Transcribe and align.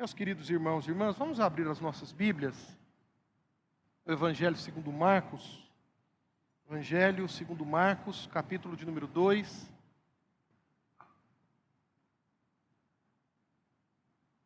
Meus 0.00 0.14
queridos 0.14 0.48
irmãos 0.48 0.86
e 0.86 0.90
irmãs, 0.92 1.14
vamos 1.18 1.40
abrir 1.40 1.68
as 1.68 1.78
nossas 1.78 2.10
Bíblias. 2.10 2.56
O 4.06 4.10
Evangelho 4.10 4.56
segundo 4.56 4.90
Marcos. 4.90 5.70
Evangelho 6.66 7.28
segundo 7.28 7.66
Marcos, 7.66 8.26
capítulo 8.32 8.78
de 8.78 8.86
número 8.86 9.06
2. 9.06 9.70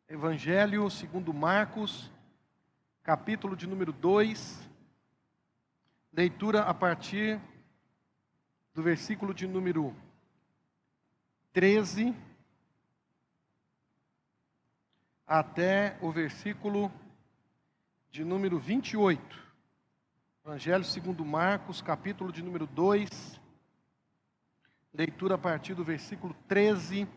Evangelho 0.09 0.91
segundo 0.91 1.33
Marcos, 1.33 2.11
capítulo 3.05 3.55
de 3.55 3.69
número 3.69 3.93
2. 3.93 4.69
Leitura 6.13 6.63
a 6.65 6.75
partir 6.75 7.41
do 8.75 8.83
versículo 8.83 9.33
de 9.33 9.47
número 9.47 9.95
13 11.53 12.13
até 15.39 15.97
o 16.01 16.13
versículo 16.13 16.93
de 18.09 18.25
número 18.25 18.57
28. 18.57 19.43
Evangelho 20.45 20.85
segundo 20.85 21.25
Marcos, 21.25 21.83
capítulo 21.83 22.31
de 22.31 22.41
número 22.41 22.69
2. 22.69 23.41
Leitura 24.93 25.35
a 25.35 25.39
partir 25.39 25.75
do 25.75 25.83
versículo 25.83 26.37
13 26.47 27.09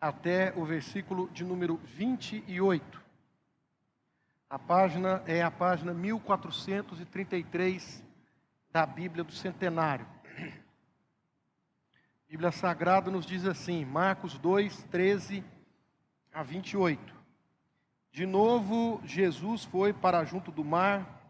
até 0.00 0.52
o 0.56 0.64
versículo 0.64 1.28
de 1.28 1.44
número 1.44 1.76
28. 1.84 3.00
A 4.50 4.58
página 4.58 5.22
é 5.24 5.44
a 5.44 5.50
página 5.50 5.94
1433 5.94 8.02
da 8.68 8.84
Bíblia 8.84 9.22
do 9.22 9.30
Centenário. 9.30 10.08
A 12.26 12.28
Bíblia 12.28 12.50
Sagrada 12.50 13.12
nos 13.12 13.24
diz 13.24 13.46
assim, 13.46 13.84
Marcos 13.84 14.36
2, 14.38 14.82
13 14.90 15.51
a 16.32 16.42
28. 16.42 17.14
De 18.10 18.26
novo, 18.26 19.00
Jesus 19.04 19.64
foi 19.64 19.92
para 19.92 20.24
junto 20.24 20.50
do 20.50 20.64
mar, 20.64 21.20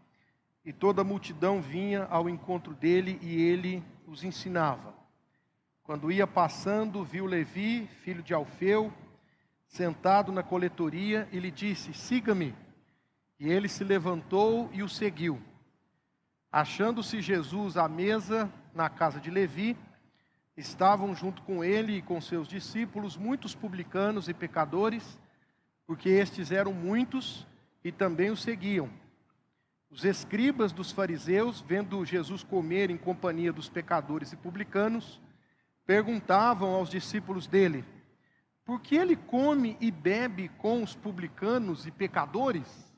e 0.65 0.71
toda 0.71 1.01
a 1.01 1.05
multidão 1.05 1.61
vinha 1.61 2.05
ao 2.09 2.29
encontro 2.29 2.73
dele, 2.73 3.19
e 3.21 3.41
ele 3.41 3.83
os 4.07 4.23
ensinava. 4.23 4.93
Quando 5.83 6.11
ia 6.11 6.25
passando, 6.25 7.03
viu 7.03 7.25
Levi, 7.25 7.87
filho 8.03 8.23
de 8.23 8.33
Alfeu, 8.33 8.93
sentado 9.67 10.31
na 10.31 10.41
coletoria, 10.41 11.27
e 11.31 11.39
lhe 11.39 11.51
disse: 11.51 11.93
Siga-me. 11.93 12.55
E 13.39 13.49
ele 13.49 13.67
se 13.67 13.83
levantou 13.83 14.69
e 14.71 14.81
o 14.81 14.87
seguiu. 14.87 15.41
Achando-se 16.49 17.21
Jesus 17.21 17.75
à 17.75 17.89
mesa 17.89 18.49
na 18.73 18.89
casa 18.89 19.19
de 19.19 19.29
Levi, 19.29 19.75
estavam 20.55 21.15
junto 21.15 21.41
com 21.41 21.63
ele 21.63 21.97
e 21.97 22.01
com 22.01 22.21
seus 22.21 22.47
discípulos 22.47 23.17
muitos 23.17 23.55
publicanos 23.55 24.27
e 24.27 24.33
pecadores, 24.33 25.17
porque 25.85 26.09
estes 26.09 26.51
eram 26.51 26.73
muitos 26.73 27.45
e 27.83 27.91
também 27.91 28.29
o 28.29 28.37
seguiam. 28.37 28.89
Os 29.89 30.05
escribas 30.05 30.71
dos 30.71 30.91
fariseus, 30.91 31.61
vendo 31.61 32.03
Jesus 32.05 32.43
comer 32.43 32.89
em 32.89 32.97
companhia 32.97 33.53
dos 33.53 33.69
pecadores 33.69 34.31
e 34.31 34.35
publicanos, 34.35 35.19
perguntavam 35.85 36.73
aos 36.73 36.89
discípulos 36.89 37.45
dele: 37.45 37.85
Por 38.65 38.81
que 38.81 38.95
ele 38.95 39.15
come 39.15 39.77
e 39.79 39.91
bebe 39.91 40.49
com 40.57 40.81
os 40.81 40.95
publicanos 40.95 41.85
e 41.85 41.91
pecadores? 41.91 42.91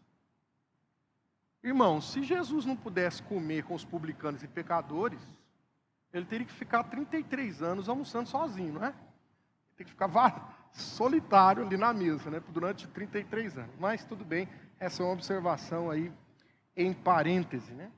Irmãos, 1.62 2.12
se 2.12 2.22
Jesus 2.24 2.64
não 2.64 2.78
pudesse 2.78 3.24
comer 3.24 3.64
com 3.64 3.74
os 3.74 3.84
publicanos 3.84 4.44
e 4.44 4.48
pecadores, 4.48 5.20
ele 6.18 6.26
teria 6.26 6.48
que 6.48 6.54
ficar 6.54 6.84
33 6.86 7.62
anos 7.62 7.90
almoçando 7.90 8.30
sozinho, 8.30 8.74
não 8.74 8.86
é? 8.86 8.94
Tem 9.76 9.86
que 9.86 9.92
ficar 9.92 10.70
solitário 10.72 11.66
ali 11.66 11.76
na 11.76 11.94
mesa, 11.94 12.30
né? 12.30 12.42
Durante 12.50 12.88
33 12.88 13.58
anos. 13.58 13.76
Mas 13.78 14.06
tudo 14.06 14.24
bem, 14.24 14.48
essa 14.80 15.04
é 15.04 15.06
uma 15.06 15.12
observação 15.12 15.92
aí 15.92 16.12
em 16.76 16.94
parêntese, 16.94 17.74
né? 17.74 17.92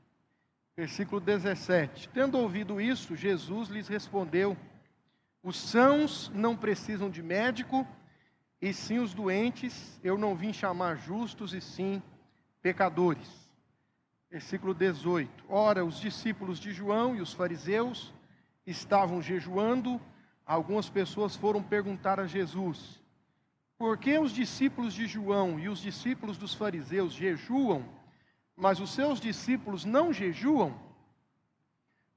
Versículo 0.76 1.22
17. 1.22 2.10
Tendo 2.10 2.40
ouvido 2.40 2.82
isso, 2.82 3.16
Jesus 3.16 3.70
lhes 3.70 3.88
respondeu: 3.88 4.58
Os 5.44 5.58
sãos 5.60 6.32
não 6.34 6.56
precisam 6.56 7.10
de 7.10 7.22
médico, 7.22 7.88
e 8.60 8.74
sim 8.74 8.98
os 8.98 9.14
doentes. 9.14 10.00
Eu 10.04 10.18
não 10.18 10.36
vim 10.36 10.52
chamar 10.52 10.96
justos, 10.98 11.54
e 11.54 11.62
sim 11.62 12.02
pecadores. 12.62 13.47
Versículo 14.30 14.74
18: 14.74 15.46
Ora, 15.48 15.86
os 15.86 16.00
discípulos 16.00 16.60
de 16.60 16.72
João 16.72 17.16
e 17.16 17.22
os 17.22 17.34
fariseus 17.34 18.14
estavam 18.66 19.22
jejuando. 19.22 20.02
Algumas 20.46 20.90
pessoas 20.90 21.36
foram 21.36 21.64
perguntar 21.64 22.20
a 22.20 22.28
Jesus: 22.28 23.02
Por 23.78 23.98
que 23.98 24.20
os 24.20 24.32
discípulos 24.32 24.94
de 24.94 25.08
João 25.08 25.58
e 25.58 25.70
os 25.70 25.80
discípulos 25.80 26.38
dos 26.38 26.54
fariseus 26.54 27.14
jejuam, 27.14 27.86
mas 28.56 28.80
os 28.80 28.94
seus 28.94 29.20
discípulos 29.22 29.86
não 29.86 30.12
jejuam? 30.12 30.78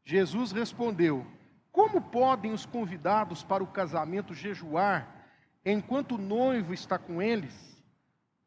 Jesus 0.04 0.50
respondeu: 0.50 1.24
Como 1.70 2.00
podem 2.00 2.52
os 2.52 2.66
convidados 2.66 3.44
para 3.44 3.62
o 3.62 3.68
casamento 3.68 4.34
jejuar 4.34 5.16
enquanto 5.64 6.16
o 6.16 6.18
noivo 6.18 6.74
está 6.74 6.98
com 6.98 7.22
eles? 7.22 7.69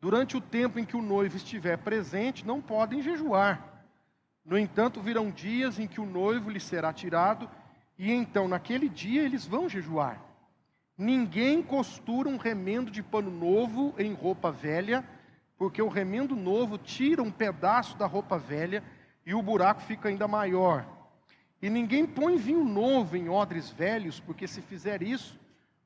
Durante 0.04 0.36
o 0.36 0.42
tempo 0.42 0.78
em 0.78 0.84
que 0.84 0.98
o 0.98 1.02
noivo 1.02 1.38
estiver 1.38 1.78
presente, 1.78 2.46
não 2.46 2.60
podem 2.62 3.02
jejuar. 3.02 3.86
No 4.44 4.60
entanto, 4.60 5.00
virão 5.00 5.32
dias 5.32 5.80
em 5.80 5.88
que 5.88 6.02
o 6.02 6.06
noivo 6.06 6.50
lhe 6.50 6.60
será 6.60 6.92
tirado, 6.92 7.50
e 7.98 8.12
então, 8.12 8.46
naquele 8.46 8.90
dia, 8.90 9.22
eles 9.22 9.46
vão 9.46 9.70
jejuar. 9.70 10.22
Ninguém 10.98 11.64
costura 11.64 12.28
um 12.28 12.36
remendo 12.36 12.92
de 12.92 13.02
pano 13.02 13.32
novo 13.32 13.96
em 13.98 14.12
roupa 14.12 14.52
velha, 14.52 15.08
porque 15.58 15.82
o 15.82 15.88
remendo 15.88 16.36
novo 16.36 16.78
tira 16.78 17.24
um 17.24 17.32
pedaço 17.32 17.98
da 17.98 18.06
roupa 18.06 18.38
velha 18.38 18.84
e 19.26 19.34
o 19.34 19.42
buraco 19.42 19.84
fica 19.84 20.10
ainda 20.10 20.28
maior. 20.28 20.86
E 21.62 21.70
ninguém 21.70 22.06
põe 22.06 22.36
vinho 22.36 22.66
novo 22.66 23.16
em 23.16 23.30
odres 23.30 23.70
velhos, 23.70 24.20
porque 24.20 24.50
se 24.50 24.62
fizer 24.62 25.02
isso, 25.02 25.40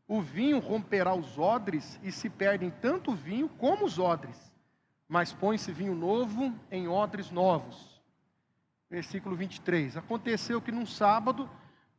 o 0.08 0.22
vinho 0.22 0.60
romperá 0.60 1.14
os 1.14 1.38
odres 1.38 2.00
e 2.02 2.12
se 2.12 2.30
perdem 2.30 2.70
tanto 2.70 3.12
o 3.12 3.16
vinho 3.16 3.50
como 3.50 3.86
os 3.86 4.00
odres, 4.00 4.38
mas 5.08 5.34
põe-se 5.34 5.72
vinho 5.72 5.94
novo 5.94 6.54
em 6.72 6.88
odres 6.88 7.30
novos. 7.30 8.02
Versículo 8.90 9.36
23. 9.36 9.98
Aconteceu 9.98 10.62
que 10.62 10.72
num 10.72 10.86
sábado 10.86 11.50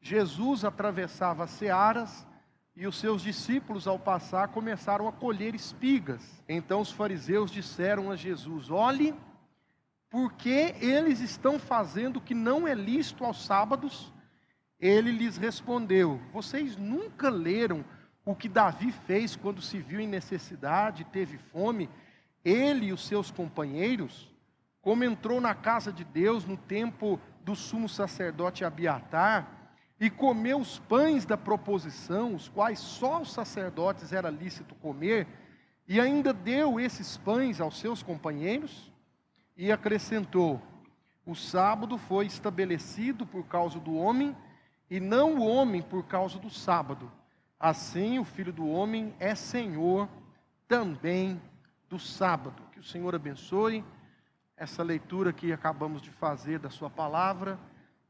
Jesus 0.01 0.65
atravessava 0.65 1.45
as 1.45 1.51
searas 1.51 2.27
e 2.75 2.87
os 2.87 2.97
seus 2.97 3.23
discípulos, 3.23 3.89
ao 3.89 3.99
passar, 3.99 4.49
começaram 4.49 5.09
a 5.09 5.13
colher 5.13 5.55
espigas. 5.55 6.43
Então 6.49 6.81
os 6.81 6.93
fariseus 6.93 7.51
disseram 7.51 8.11
a 8.11 8.17
Jesus: 8.17 8.71
Olhe, 8.71 9.15
por 10.09 10.33
que 10.33 10.75
eles 10.81 11.21
estão 11.21 11.59
fazendo 11.59 12.17
o 12.17 12.21
que 12.21 12.35
não 12.35 12.67
é 12.67 12.75
lícito 12.75 13.25
aos 13.25 13.45
sábados? 13.45 14.13
Ele 14.81 15.11
lhes 15.11 15.37
respondeu: 15.37 16.21
Vocês 16.33 16.77
nunca 16.77 17.29
leram 17.29 17.85
o 18.31 18.37
que 18.37 18.47
Davi 18.47 18.93
fez 18.93 19.35
quando 19.35 19.63
se 19.63 19.79
viu 19.79 19.99
em 19.99 20.07
necessidade, 20.07 21.03
teve 21.03 21.39
fome, 21.39 21.89
ele 22.45 22.89
e 22.89 22.93
os 22.93 23.07
seus 23.07 23.31
companheiros, 23.31 24.31
como 24.83 25.03
entrou 25.03 25.41
na 25.41 25.55
casa 25.55 25.91
de 25.91 26.05
Deus 26.05 26.45
no 26.45 26.55
tempo 26.55 27.19
do 27.43 27.57
sumo 27.57 27.89
sacerdote 27.89 28.67
Abiatar, 28.67 29.73
e 29.99 30.11
comeu 30.11 30.59
os 30.59 30.79
pães 30.79 31.25
da 31.25 31.39
proposição, 31.39 32.35
os 32.35 32.51
quais 32.51 32.79
só 32.79 33.23
os 33.23 33.33
sacerdotes 33.33 34.13
era 34.13 34.29
lícito 34.29 34.75
comer, 34.75 35.27
e 35.89 35.99
ainda 35.99 36.31
deu 36.31 36.79
esses 36.79 37.17
pães 37.17 37.63
aos 37.63 37.81
seus 37.81 38.03
companheiros, 38.03 38.93
e 39.57 39.73
acrescentou: 39.73 40.61
O 41.25 41.35
sábado 41.35 41.97
foi 41.97 42.27
estabelecido 42.27 43.25
por 43.25 43.47
causa 43.47 43.81
do 43.81 43.95
homem, 43.95 44.37
e 44.91 45.01
não 45.01 45.37
o 45.37 45.47
homem 45.47 45.81
por 45.81 46.05
causa 46.05 46.39
do 46.39 46.51
sábado. 46.51 47.11
Assim, 47.59 48.19
o 48.19 48.25
Filho 48.25 48.53
do 48.53 48.69
Homem 48.69 49.15
é 49.19 49.35
Senhor 49.35 50.09
também 50.69 51.41
do 51.89 51.99
sábado. 51.99 52.63
Que 52.71 52.79
o 52.79 52.85
Senhor 52.85 53.15
abençoe 53.15 53.85
essa 54.57 54.83
leitura 54.83 55.33
que 55.33 55.53
acabamos 55.53 56.01
de 56.01 56.11
fazer 56.11 56.59
da 56.59 56.71
Sua 56.71 56.89
palavra 56.89 57.59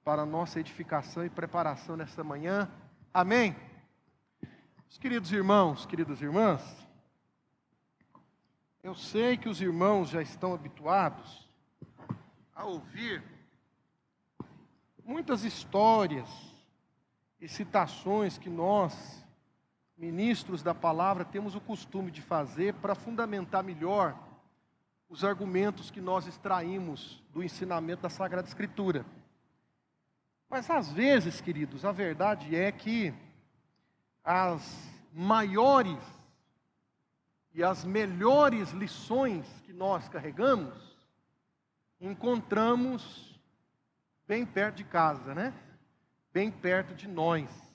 para 0.04 0.26
nossa 0.26 0.60
edificação 0.60 1.24
e 1.24 1.30
preparação 1.30 1.96
nesta 1.96 2.22
manhã. 2.22 2.68
Amém. 3.12 3.56
Os 4.88 4.98
queridos 4.98 5.32
irmãos, 5.32 5.86
queridas 5.86 6.20
irmãs, 6.20 6.62
eu 8.82 8.94
sei 8.94 9.36
que 9.36 9.48
os 9.48 9.60
irmãos 9.60 10.08
já 10.08 10.22
estão 10.22 10.54
habituados 10.54 11.48
a 12.54 12.64
ouvir 12.64 13.22
muitas 15.04 15.44
histórias 15.44 16.28
e 17.40 17.48
citações 17.48 18.38
que 18.38 18.48
nós 18.48 19.24
ministros 19.98 20.62
da 20.62 20.72
palavra, 20.72 21.24
temos 21.24 21.56
o 21.56 21.60
costume 21.60 22.10
de 22.10 22.22
fazer 22.22 22.74
para 22.74 22.94
fundamentar 22.94 23.64
melhor 23.64 24.16
os 25.08 25.24
argumentos 25.24 25.90
que 25.90 26.00
nós 26.00 26.26
extraímos 26.26 27.20
do 27.32 27.42
ensinamento 27.42 28.02
da 28.02 28.08
Sagrada 28.08 28.46
Escritura. 28.46 29.04
Mas 30.48 30.70
às 30.70 30.90
vezes, 30.92 31.40
queridos, 31.40 31.84
a 31.84 31.90
verdade 31.90 32.54
é 32.54 32.70
que 32.70 33.12
as 34.22 34.88
maiores 35.12 35.98
e 37.52 37.64
as 37.64 37.84
melhores 37.84 38.70
lições 38.70 39.46
que 39.64 39.72
nós 39.72 40.08
carregamos, 40.08 40.96
encontramos 42.00 43.36
bem 44.28 44.46
perto 44.46 44.76
de 44.76 44.84
casa, 44.84 45.34
né? 45.34 45.52
Bem 46.32 46.50
perto 46.50 46.94
de 46.94 47.08
nós. 47.08 47.67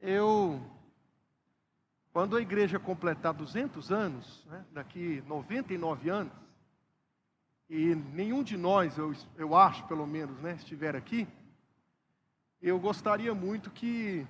Eu, 0.00 0.60
quando 2.12 2.36
a 2.36 2.40
igreja 2.40 2.78
completar 2.78 3.34
200 3.34 3.90
anos, 3.90 4.46
né, 4.46 4.64
daqui 4.70 5.22
99 5.26 6.08
anos, 6.08 6.32
e 7.68 7.96
nenhum 7.96 8.44
de 8.44 8.56
nós, 8.56 8.96
eu, 8.96 9.12
eu 9.36 9.56
acho 9.56 9.84
pelo 9.88 10.06
menos, 10.06 10.38
né, 10.40 10.54
estiver 10.54 10.94
aqui, 10.94 11.26
eu 12.62 12.78
gostaria 12.78 13.34
muito 13.34 13.70
que 13.70 14.24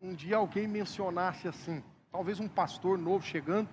um 0.00 0.14
dia 0.14 0.36
alguém 0.36 0.68
mencionasse 0.68 1.48
assim, 1.48 1.82
talvez 2.10 2.38
um 2.38 2.48
pastor 2.48 2.98
novo 2.98 3.24
chegando, 3.24 3.68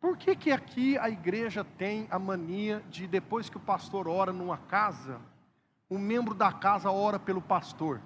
por 0.00 0.16
que, 0.16 0.34
que 0.34 0.50
aqui 0.50 0.98
a 0.98 1.08
igreja 1.08 1.64
tem 1.64 2.08
a 2.10 2.18
mania 2.18 2.82
de, 2.90 3.06
depois 3.06 3.48
que 3.48 3.56
o 3.56 3.60
pastor 3.60 4.08
ora 4.08 4.32
numa 4.32 4.58
casa, 4.58 5.20
o 5.88 5.98
membro 5.98 6.34
da 6.34 6.52
casa 6.52 6.90
ora 6.90 7.18
pelo 7.18 7.40
pastor? 7.40 8.00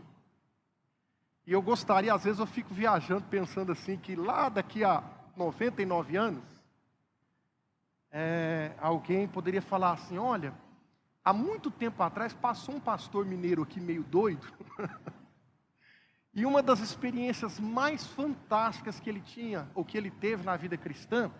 E 1.50 1.52
eu 1.52 1.61
gostaria, 1.61 2.14
às 2.14 2.23
vezes 2.23 2.38
eu 2.38 2.47
fico 2.47 2.73
viajando 2.73 3.25
pensando 3.25 3.73
assim, 3.73 3.97
que 3.97 4.14
lá 4.14 4.49
daqui 4.49 4.85
a 4.85 5.02
99 5.37 6.17
anos, 6.17 6.44
é, 8.08 8.73
alguém 8.79 9.26
poderia 9.26 9.61
falar 9.61 9.94
assim: 9.94 10.17
olha, 10.17 10.55
há 11.25 11.32
muito 11.32 11.69
tempo 11.69 12.00
atrás 12.05 12.32
passou 12.32 12.76
um 12.76 12.81
pastor 12.81 13.26
mineiro 13.26 13.64
aqui 13.64 13.81
meio 13.81 14.05
doido. 14.05 14.47
e 16.32 16.47
uma 16.47 16.62
das 16.62 16.79
experiências 16.79 17.58
mais 17.58 18.06
fantásticas 18.06 19.00
que 19.00 19.11
ele 19.11 19.20
tinha, 19.20 19.69
ou 19.75 19.85
que 19.85 19.99
ele 19.99 20.12
teve 20.12 20.44
na 20.44 20.56
vida 20.56 20.76
cristã, 20.76 21.32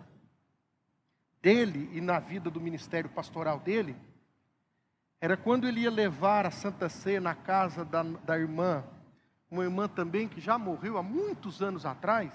dele 1.41 1.89
e 1.93 2.01
na 2.01 2.19
vida 2.19 2.51
do 2.51 2.59
ministério 2.59 3.09
pastoral 3.09 3.61
dele, 3.61 3.95
era 5.21 5.37
quando 5.37 5.69
ele 5.69 5.79
ia 5.79 5.89
levar 5.89 6.45
a 6.45 6.51
Santa 6.51 6.89
Ceia 6.89 7.21
na 7.21 7.33
casa 7.33 7.85
da, 7.85 8.03
da 8.03 8.37
irmã, 8.37 8.83
uma 9.51 9.63
irmã 9.63 9.85
também 9.89 10.29
que 10.29 10.39
já 10.39 10.57
morreu 10.57 10.97
há 10.97 11.03
muitos 11.03 11.61
anos 11.61 11.85
atrás, 11.85 12.31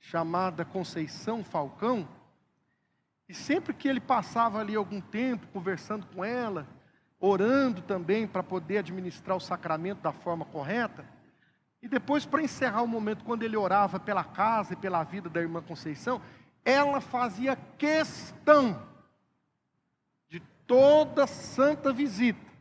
chamada 0.00 0.64
Conceição 0.64 1.44
Falcão, 1.44 2.08
e 3.28 3.34
sempre 3.34 3.74
que 3.74 3.86
ele 3.86 4.00
passava 4.00 4.58
ali 4.58 4.74
algum 4.74 5.02
tempo 5.02 5.46
conversando 5.48 6.06
com 6.06 6.24
ela, 6.24 6.66
orando 7.20 7.82
também 7.82 8.26
para 8.26 8.42
poder 8.42 8.78
administrar 8.78 9.36
o 9.36 9.40
sacramento 9.40 10.00
da 10.00 10.12
forma 10.12 10.46
correta, 10.46 11.04
e 11.82 11.88
depois 11.88 12.24
para 12.24 12.42
encerrar 12.42 12.82
o 12.82 12.88
momento 12.88 13.22
quando 13.24 13.42
ele 13.42 13.56
orava 13.56 14.00
pela 14.00 14.24
casa 14.24 14.72
e 14.72 14.76
pela 14.76 15.04
vida 15.04 15.28
da 15.28 15.42
irmã 15.42 15.60
Conceição, 15.60 16.22
ela 16.64 17.02
fazia 17.02 17.54
questão 17.76 18.82
de 20.30 20.40
toda 20.66 21.26
santa 21.26 21.92
visita 21.92 22.53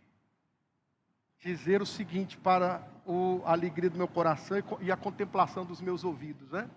dizer 1.44 1.82
o 1.82 1.86
seguinte 1.86 2.38
para 2.38 2.82
a 3.46 3.52
alegria 3.52 3.90
do 3.90 3.98
meu 3.98 4.08
coração 4.08 4.58
e 4.80 4.92
a 4.92 4.98
contemplação 4.98 5.66
dos 5.66 5.82
meus 5.82 6.04
ouvidos, 6.04 6.50
né? 6.52 6.70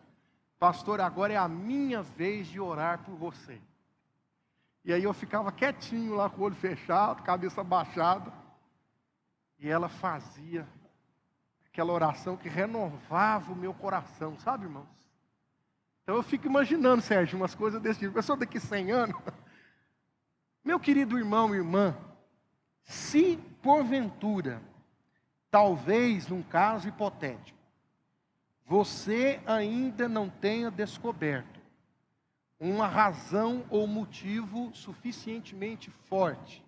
Pastor, 0.59 1.01
agora 1.01 1.33
é 1.33 1.37
a 1.37 1.47
minha 1.47 2.03
vez 2.03 2.49
de 2.49 2.59
orar 2.59 3.05
por 3.05 3.15
você. 3.15 3.61
E 4.85 4.93
aí 4.93 5.05
eu 5.05 5.13
ficava 5.15 5.53
quietinho 5.53 6.15
lá 6.15 6.29
com 6.29 6.41
o 6.41 6.45
olho 6.45 6.55
fechado, 6.57 7.23
cabeça 7.23 7.63
baixada. 7.63 8.33
E 9.59 9.69
ela 9.69 9.89
fazia 9.89 10.67
aquela 11.67 11.93
oração 11.93 12.37
que 12.37 12.49
renovava 12.49 13.53
o 13.53 13.57
meu 13.57 13.75
coração, 13.75 14.39
sabe, 14.39 14.65
irmãos? 14.65 14.89
Então 16.03 16.17
eu 16.17 16.23
fico 16.23 16.47
imaginando, 16.47 17.03
Sérgio, 17.03 17.37
umas 17.37 17.55
coisas 17.55 17.81
desse 17.81 18.01
tipo. 18.01 18.17
Eu 18.17 18.23
sou 18.23 18.37
daqui 18.37 18.59
100 18.59 18.91
anos. 18.93 19.17
Meu 20.65 20.81
querido 20.81 21.17
irmão 21.17 21.55
e 21.55 21.59
irmã, 21.59 21.97
se 22.83 23.39
porventura, 23.67 24.63
talvez 25.51 26.29
num 26.29 26.41
caso 26.41 26.87
hipotético, 26.87 27.59
você 28.65 29.41
ainda 29.45 30.09
não 30.09 30.31
tenha 30.31 30.71
descoberto 30.71 31.61
uma 32.61 32.87
razão 32.87 33.67
ou 33.69 33.85
motivo 33.89 34.71
suficientemente 34.73 35.91
forte 35.91 36.65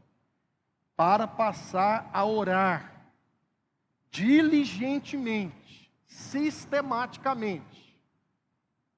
para 0.96 1.28
passar 1.28 2.10
a 2.12 2.24
orar 2.24 2.92
diligentemente, 4.10 5.92
sistematicamente, 6.04 7.96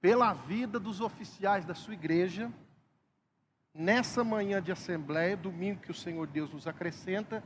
pela 0.00 0.32
vida 0.32 0.80
dos 0.80 1.02
oficiais 1.02 1.66
da 1.66 1.74
sua 1.74 1.92
igreja, 1.92 2.50
nessa 3.74 4.24
manhã 4.24 4.62
de 4.62 4.72
assembleia, 4.72 5.36
domingo 5.36 5.82
que 5.82 5.90
o 5.90 5.94
Senhor 5.94 6.26
Deus 6.26 6.50
nos 6.50 6.66
acrescenta, 6.66 7.44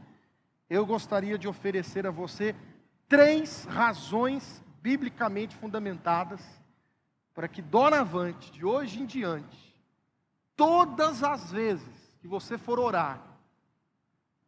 eu 0.68 0.84
gostaria 0.86 1.38
de 1.38 1.48
oferecer 1.48 2.06
a 2.06 2.10
você 2.10 2.54
três 3.08 3.64
razões 3.64 4.62
biblicamente 4.80 5.56
fundamentadas 5.56 6.40
para 7.34 7.48
que 7.48 7.60
doravante, 7.60 8.50
de 8.52 8.64
hoje 8.64 9.02
em 9.02 9.06
diante, 9.06 9.74
todas 10.54 11.22
as 11.22 11.50
vezes 11.50 12.16
que 12.20 12.28
você 12.28 12.56
for 12.56 12.78
orar, 12.78 13.20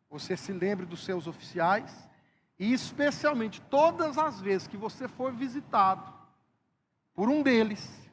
você 0.08 0.36
se 0.36 0.52
lembre 0.52 0.86
dos 0.86 1.04
seus 1.04 1.26
oficiais 1.26 2.08
e 2.58 2.72
especialmente 2.72 3.60
todas 3.62 4.16
as 4.16 4.40
vezes 4.40 4.68
que 4.68 4.76
você 4.76 5.08
for 5.08 5.32
visitado 5.32 6.14
por 7.12 7.28
um 7.28 7.42
deles 7.42 8.06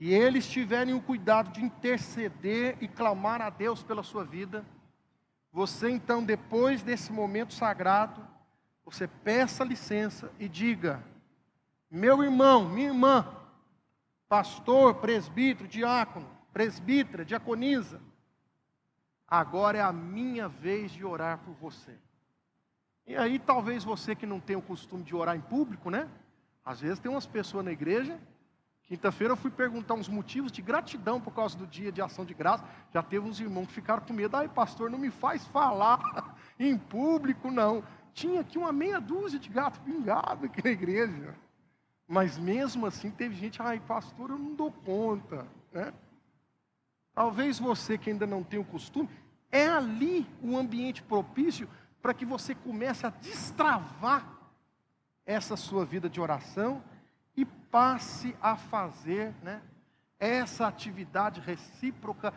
e 0.00 0.14
eles 0.14 0.48
tiverem 0.48 0.94
o 0.94 1.02
cuidado 1.02 1.52
de 1.52 1.62
interceder 1.62 2.78
e 2.80 2.88
clamar 2.88 3.42
a 3.42 3.50
Deus 3.50 3.82
pela 3.82 4.02
sua 4.02 4.24
vida, 4.24 4.64
você 5.52 5.90
então, 5.90 6.24
depois 6.24 6.82
desse 6.82 7.12
momento 7.12 7.54
sagrado, 7.54 8.26
você 8.84 9.06
peça 9.06 9.64
licença 9.64 10.30
e 10.38 10.48
diga: 10.48 11.02
meu 11.90 12.22
irmão, 12.22 12.68
minha 12.68 12.88
irmã, 12.88 13.26
pastor, 14.28 14.94
presbítero, 14.96 15.68
diácono, 15.68 16.28
presbítera, 16.52 17.24
diaconisa, 17.24 18.00
agora 19.26 19.78
é 19.78 19.82
a 19.82 19.92
minha 19.92 20.48
vez 20.48 20.92
de 20.92 21.04
orar 21.04 21.38
por 21.38 21.54
você. 21.54 21.96
E 23.06 23.16
aí, 23.16 23.40
talvez 23.40 23.82
você 23.82 24.14
que 24.14 24.26
não 24.26 24.38
tem 24.38 24.54
o 24.54 24.62
costume 24.62 25.02
de 25.02 25.16
orar 25.16 25.36
em 25.36 25.40
público, 25.40 25.90
né? 25.90 26.08
Às 26.64 26.80
vezes 26.80 27.00
tem 27.00 27.10
umas 27.10 27.26
pessoas 27.26 27.64
na 27.64 27.72
igreja 27.72 28.20
Quinta-feira 28.90 29.34
eu 29.34 29.36
fui 29.36 29.52
perguntar 29.52 29.94
uns 29.94 30.08
motivos 30.08 30.50
de 30.50 30.60
gratidão 30.60 31.20
por 31.20 31.32
causa 31.32 31.56
do 31.56 31.64
dia 31.64 31.92
de 31.92 32.02
ação 32.02 32.24
de 32.24 32.34
graça. 32.34 32.64
Já 32.92 33.00
teve 33.00 33.24
uns 33.24 33.38
irmãos 33.38 33.68
que 33.68 33.74
ficaram 33.74 34.02
com 34.02 34.12
medo. 34.12 34.36
Ai, 34.36 34.48
pastor, 34.48 34.90
não 34.90 34.98
me 34.98 35.12
faz 35.12 35.46
falar 35.46 36.34
em 36.58 36.76
público, 36.76 37.52
não. 37.52 37.84
Tinha 38.12 38.40
aqui 38.40 38.58
uma 38.58 38.72
meia 38.72 39.00
dúzia 39.00 39.38
de 39.38 39.48
gato 39.48 39.80
pingado 39.82 40.46
aqui 40.46 40.60
na 40.64 40.72
igreja. 40.72 41.36
Mas 42.08 42.36
mesmo 42.36 42.84
assim 42.84 43.12
teve 43.12 43.36
gente, 43.36 43.62
ai, 43.62 43.78
pastor, 43.78 44.30
eu 44.30 44.38
não 44.38 44.56
dou 44.56 44.72
conta. 44.72 45.46
Né? 45.72 45.92
Talvez 47.14 47.60
você 47.60 47.96
que 47.96 48.10
ainda 48.10 48.26
não 48.26 48.42
tem 48.42 48.58
o 48.58 48.64
costume, 48.64 49.08
é 49.52 49.68
ali 49.68 50.26
o 50.42 50.58
ambiente 50.58 51.00
propício 51.00 51.68
para 52.02 52.12
que 52.12 52.24
você 52.24 52.56
comece 52.56 53.06
a 53.06 53.10
destravar 53.10 54.26
essa 55.24 55.56
sua 55.56 55.84
vida 55.84 56.10
de 56.10 56.20
oração 56.20 56.82
e 57.36 57.44
passe 57.44 58.36
a 58.40 58.56
fazer 58.56 59.34
né, 59.42 59.62
essa 60.18 60.66
atividade 60.66 61.40
recíproca 61.40 62.32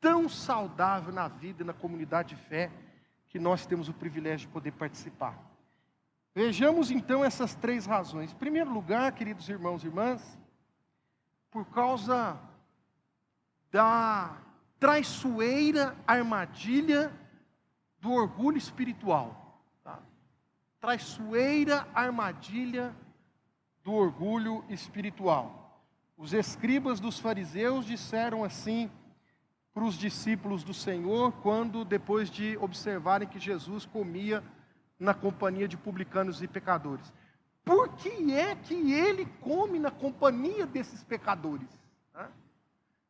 tão 0.00 0.28
saudável 0.28 1.12
na 1.12 1.28
vida 1.28 1.62
e 1.62 1.66
na 1.66 1.72
comunidade 1.72 2.34
de 2.34 2.42
fé 2.42 2.70
que 3.28 3.38
nós 3.38 3.66
temos 3.66 3.88
o 3.88 3.94
privilégio 3.94 4.46
de 4.46 4.52
poder 4.52 4.72
participar. 4.72 5.38
Vejamos 6.34 6.90
então 6.90 7.24
essas 7.24 7.54
três 7.54 7.86
razões. 7.86 8.32
Em 8.32 8.36
primeiro 8.36 8.72
lugar, 8.72 9.12
queridos 9.12 9.48
irmãos 9.48 9.82
e 9.82 9.86
irmãs, 9.86 10.38
por 11.50 11.64
causa 11.66 12.38
da 13.70 14.36
traiçoeira 14.78 15.96
armadilha 16.06 17.12
do 18.00 18.12
orgulho 18.12 18.56
espiritual. 18.56 19.60
Tá? 19.84 19.98
Traiçoeira 20.80 21.86
armadilha 21.94 22.94
do 23.82 23.92
orgulho 23.92 24.64
espiritual. 24.68 25.80
Os 26.16 26.32
escribas 26.32 27.00
dos 27.00 27.18
fariseus 27.18 27.86
disseram 27.86 28.44
assim 28.44 28.90
para 29.72 29.84
os 29.84 29.94
discípulos 29.94 30.62
do 30.62 30.74
Senhor, 30.74 31.32
quando 31.42 31.84
depois 31.84 32.30
de 32.30 32.56
observarem 32.58 33.28
que 33.28 33.38
Jesus 33.38 33.86
comia 33.86 34.42
na 34.98 35.14
companhia 35.14 35.66
de 35.66 35.76
publicanos 35.76 36.42
e 36.42 36.48
pecadores. 36.48 37.12
Por 37.64 37.88
que 37.96 38.32
é 38.32 38.54
que 38.54 38.92
ele 38.92 39.24
come 39.40 39.78
na 39.78 39.90
companhia 39.90 40.66
desses 40.66 41.02
pecadores? 41.04 41.68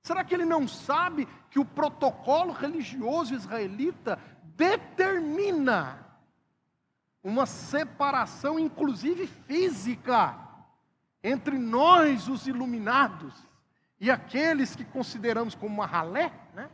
Será 0.03 0.25
que 0.25 0.35
ele 0.35 0.45
não 0.45 0.67
sabe 0.67 1.29
que 1.51 1.59
o 1.59 1.65
protocolo 1.65 2.53
religioso 2.53 3.35
israelita 3.35 4.19
determina 4.57 6.07
uma 7.23 7.45
separação, 7.45 8.59
inclusive 8.59 9.27
física, 9.27 10.50
entre 11.23 11.59
nós, 11.59 12.29
os 12.29 12.47
iluminados, 12.47 13.35
e 14.01 14.11
aqueles 14.11 14.75
que 14.75 14.85
consideramos 14.85 15.55
como 15.55 15.75
uma 15.75 15.87
ralé, 15.87 16.33
né? 16.55 16.71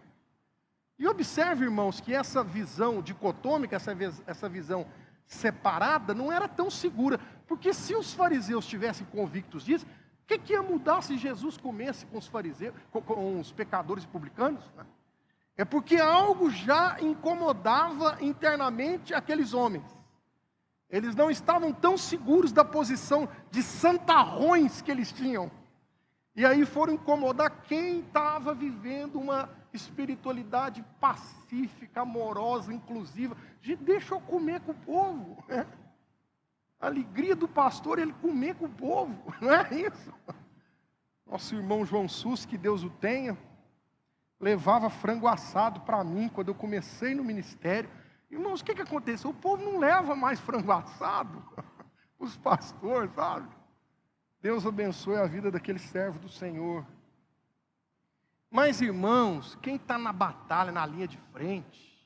E 0.98 1.06
observe, 1.06 1.64
irmãos, 1.64 2.00
que 2.00 2.14
essa 2.14 2.42
visão 2.42 3.02
dicotômica, 3.02 3.76
essa, 3.76 3.94
essa 4.26 4.48
visão 4.48 4.86
separada, 5.26 6.14
não 6.14 6.32
era 6.32 6.48
tão 6.48 6.70
segura. 6.70 7.20
Porque 7.46 7.74
se 7.74 7.94
os 7.94 8.14
fariseus 8.14 8.66
tivessem 8.66 9.06
convictos 9.06 9.64
disso, 9.64 9.84
o 9.84 10.26
que, 10.26 10.38
que, 10.38 10.52
ia 10.54 10.62
mudar 10.62 11.02
se 11.02 11.18
Jesus 11.18 11.56
comesse 11.56 12.06
com 12.06 12.18
os 12.18 12.26
fariseus, 12.26 12.74
com, 12.90 13.02
com 13.02 13.38
os 13.38 13.52
pecadores 13.52 14.04
e 14.04 14.08
publicanos? 14.08 14.64
Né? 14.76 14.86
É 15.56 15.64
porque 15.64 15.96
algo 15.96 16.50
já 16.50 16.96
incomodava 17.00 18.18
internamente 18.20 19.12
aqueles 19.12 19.52
homens. 19.52 19.84
Eles 20.88 21.14
não 21.14 21.30
estavam 21.30 21.72
tão 21.72 21.98
seguros 21.98 22.52
da 22.52 22.64
posição 22.64 23.28
de 23.50 23.62
santarrões 23.62 24.80
que 24.80 24.90
eles 24.90 25.10
tinham. 25.12 25.50
E 26.34 26.44
aí 26.44 26.64
foram 26.66 26.94
incomodar 26.94 27.62
quem 27.62 28.00
estava 28.00 28.54
vivendo 28.54 29.18
uma 29.18 29.48
espiritualidade 29.72 30.84
pacífica, 31.00 32.02
amorosa, 32.02 32.72
inclusiva. 32.72 33.36
De 33.60 33.74
deixa 33.74 34.14
eu 34.14 34.20
comer 34.20 34.60
com 34.60 34.72
o 34.72 34.74
povo. 34.74 35.44
Né? 35.48 35.66
A 36.78 36.86
alegria 36.86 37.34
do 37.34 37.48
pastor 37.48 37.98
é 37.98 38.02
ele 38.02 38.12
comer 38.12 38.54
com 38.54 38.66
o 38.66 38.70
povo, 38.70 39.32
não 39.40 39.50
é 39.50 39.68
isso? 39.74 40.12
Nosso 41.26 41.54
irmão 41.54 41.86
João 41.86 42.06
Sus, 42.06 42.44
que 42.44 42.58
Deus 42.58 42.84
o 42.84 42.90
tenha, 42.90 43.36
levava 44.38 44.90
frango 44.90 45.26
assado 45.26 45.80
para 45.80 46.04
mim 46.04 46.28
quando 46.28 46.48
eu 46.48 46.54
comecei 46.54 47.14
no 47.14 47.24
ministério. 47.24 47.88
Irmãos, 48.30 48.60
o 48.60 48.64
que, 48.64 48.74
que 48.74 48.82
aconteceu? 48.82 49.30
O 49.30 49.34
povo 49.34 49.64
não 49.64 49.78
leva 49.78 50.16
mais 50.16 50.40
frango 50.40 50.72
assado, 50.72 51.42
os 52.18 52.36
pastores, 52.36 53.12
sabe? 53.14 53.48
Deus 54.40 54.66
abençoe 54.66 55.16
a 55.16 55.26
vida 55.26 55.50
daquele 55.50 55.78
servo 55.78 56.18
do 56.18 56.28
Senhor. 56.28 56.86
Mas, 58.50 58.80
irmãos, 58.80 59.56
quem 59.60 59.76
está 59.76 59.98
na 59.98 60.12
batalha, 60.12 60.72
na 60.72 60.86
linha 60.86 61.08
de 61.08 61.18
frente, 61.32 61.96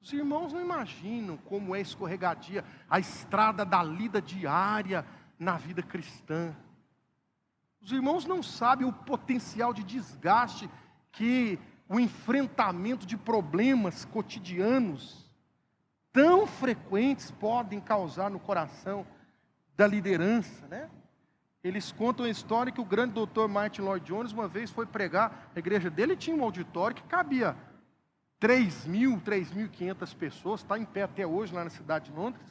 os 0.00 0.12
irmãos 0.12 0.52
não 0.52 0.60
imaginam 0.60 1.36
como 1.36 1.76
é 1.76 1.80
escorregadia 1.80 2.64
a 2.90 2.98
estrada 2.98 3.64
da 3.64 3.82
lida 3.82 4.20
diária 4.20 5.06
na 5.38 5.56
vida 5.56 5.82
cristã. 5.82 6.54
Os 7.80 7.92
irmãos 7.92 8.24
não 8.24 8.42
sabem 8.42 8.86
o 8.86 8.92
potencial 8.92 9.72
de 9.72 9.84
desgaste 9.84 10.68
que 11.12 11.58
o 11.88 12.00
enfrentamento 12.00 13.06
de 13.06 13.16
problemas 13.16 14.04
cotidianos 14.04 15.30
tão 16.12 16.46
frequentes 16.46 17.30
podem 17.30 17.80
causar 17.80 18.30
no 18.30 18.38
coração 18.38 19.06
da 19.76 19.86
liderança, 19.86 20.66
né? 20.68 20.90
Eles 21.64 21.92
contam 21.92 22.26
a 22.26 22.28
história 22.28 22.72
que 22.72 22.80
o 22.80 22.84
grande 22.84 23.14
doutor 23.14 23.48
Martin 23.48 23.82
Lloyd 23.82 24.04
Jones 24.04 24.32
uma 24.32 24.48
vez 24.48 24.70
foi 24.70 24.84
pregar 24.84 25.50
a 25.54 25.58
igreja 25.58 25.88
dele 25.88 26.16
tinha 26.16 26.36
um 26.36 26.42
auditório 26.42 26.96
que 26.96 27.02
cabia 27.04 27.56
3 28.40 28.86
mil, 28.86 29.20
3.500 29.20 30.16
pessoas, 30.16 30.60
está 30.60 30.76
em 30.76 30.84
pé 30.84 31.04
até 31.04 31.24
hoje 31.24 31.54
lá 31.54 31.62
na 31.62 31.70
cidade 31.70 32.10
de 32.10 32.16
Londres. 32.16 32.44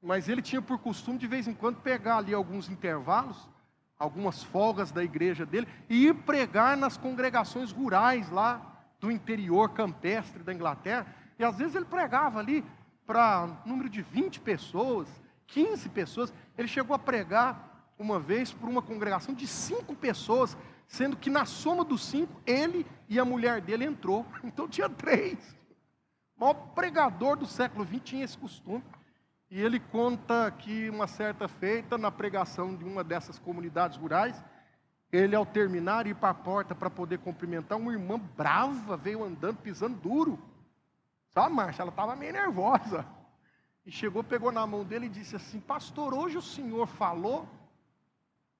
Mas 0.00 0.28
ele 0.28 0.40
tinha 0.40 0.62
por 0.62 0.78
costume 0.78 1.18
de 1.18 1.26
vez 1.26 1.48
em 1.48 1.54
quando 1.54 1.80
pegar 1.80 2.18
ali 2.18 2.32
alguns 2.32 2.68
intervalos 2.68 3.48
algumas 4.00 4.42
folgas 4.42 4.90
da 4.90 5.04
igreja 5.04 5.44
dele 5.44 5.68
e 5.86 6.06
ir 6.06 6.14
pregar 6.14 6.74
nas 6.74 6.96
congregações 6.96 7.70
rurais 7.70 8.30
lá 8.30 8.82
do 8.98 9.10
interior 9.10 9.68
campestre 9.70 10.42
da 10.42 10.54
Inglaterra. 10.54 11.06
E 11.40 11.44
às 11.44 11.56
vezes 11.56 11.74
ele 11.74 11.86
pregava 11.86 12.38
ali 12.38 12.62
para 13.06 13.44
um 13.64 13.70
número 13.70 13.88
de 13.88 14.02
20 14.02 14.40
pessoas, 14.40 15.08
15 15.46 15.88
pessoas. 15.88 16.34
Ele 16.58 16.68
chegou 16.68 16.94
a 16.94 16.98
pregar 16.98 17.88
uma 17.98 18.20
vez 18.20 18.52
para 18.52 18.68
uma 18.68 18.82
congregação 18.82 19.34
de 19.34 19.46
cinco 19.46 19.96
pessoas, 19.96 20.54
sendo 20.86 21.16
que 21.16 21.30
na 21.30 21.46
soma 21.46 21.82
dos 21.82 22.04
cinco, 22.04 22.38
ele 22.44 22.86
e 23.08 23.18
a 23.18 23.24
mulher 23.24 23.62
dele 23.62 23.86
entrou. 23.86 24.26
Então 24.44 24.68
tinha 24.68 24.86
três. 24.86 25.38
O 26.36 26.40
maior 26.40 26.52
pregador 26.74 27.38
do 27.38 27.46
século 27.46 27.86
XX 27.86 28.00
tinha 28.04 28.24
esse 28.24 28.36
costume. 28.36 28.84
E 29.50 29.58
ele 29.62 29.80
conta 29.80 30.50
que 30.50 30.90
uma 30.90 31.06
certa 31.06 31.48
feita, 31.48 31.96
na 31.96 32.10
pregação 32.10 32.76
de 32.76 32.84
uma 32.84 33.02
dessas 33.02 33.38
comunidades 33.38 33.96
rurais, 33.96 34.44
ele 35.10 35.34
ao 35.34 35.46
terminar 35.46 36.06
ir 36.06 36.14
para 36.14 36.28
a 36.28 36.34
porta 36.34 36.74
para 36.74 36.90
poder 36.90 37.18
cumprimentar, 37.18 37.78
uma 37.78 37.92
irmã 37.92 38.18
brava 38.36 38.94
veio 38.94 39.24
andando, 39.24 39.56
pisando 39.56 39.96
duro. 39.96 40.38
Sabe, 41.30 41.54
Márcia? 41.54 41.82
Ela 41.82 41.90
estava 41.90 42.16
meio 42.16 42.32
nervosa. 42.32 43.06
E 43.86 43.90
chegou, 43.90 44.22
pegou 44.22 44.52
na 44.52 44.66
mão 44.66 44.84
dele 44.84 45.06
e 45.06 45.10
disse 45.10 45.36
assim: 45.36 45.60
Pastor, 45.60 46.12
hoje 46.12 46.36
o 46.36 46.42
senhor 46.42 46.86
falou 46.86 47.48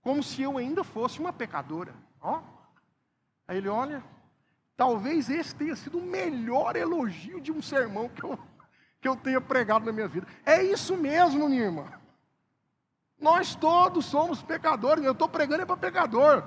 como 0.01 0.23
se 0.23 0.43
eu 0.43 0.57
ainda 0.57 0.83
fosse 0.83 1.21
uma 1.21 1.33
pecadora. 1.33 1.95
Ó. 2.21 2.41
Aí 3.47 3.59
ele 3.59 3.69
olha, 3.69 4.03
talvez 4.77 5.29
esse 5.29 5.55
tenha 5.55 5.77
sido 5.77 5.99
o 5.99 6.03
melhor 6.03 6.77
elogio 6.77 7.41
de 7.41 7.53
um 7.53 7.61
sermão 7.61 8.09
que 8.09 8.25
eu 8.25 8.39
que 9.01 9.09
eu 9.09 9.17
tenha 9.17 9.41
pregado 9.41 9.87
na 9.87 9.93
minha 9.93 10.07
vida. 10.07 10.27
É 10.45 10.63
isso 10.63 10.97
mesmo, 10.97 11.49
minha 11.49 11.65
irmã. 11.65 11.91
Nós 13.19 13.55
todos 13.55 14.05
somos 14.05 14.43
pecadores, 14.43 15.05
eu 15.05 15.13
estou 15.13 15.29
pregando 15.29 15.63
é 15.63 15.67
para 15.67 15.77
pecador. 15.77 16.45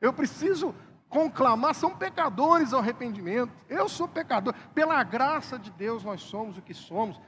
Eu 0.00 0.12
preciso 0.12 0.74
conclamar, 1.12 1.74
são 1.74 1.94
pecadores 1.94 2.72
ao 2.72 2.80
arrependimento. 2.80 3.52
Eu 3.68 3.86
sou 3.86 4.08
pecador. 4.08 4.54
Pela 4.74 5.02
graça 5.04 5.58
de 5.58 5.70
Deus 5.70 6.02
nós 6.02 6.22
somos 6.22 6.56
o 6.56 6.62
que 6.62 6.72
somos. 6.72 7.20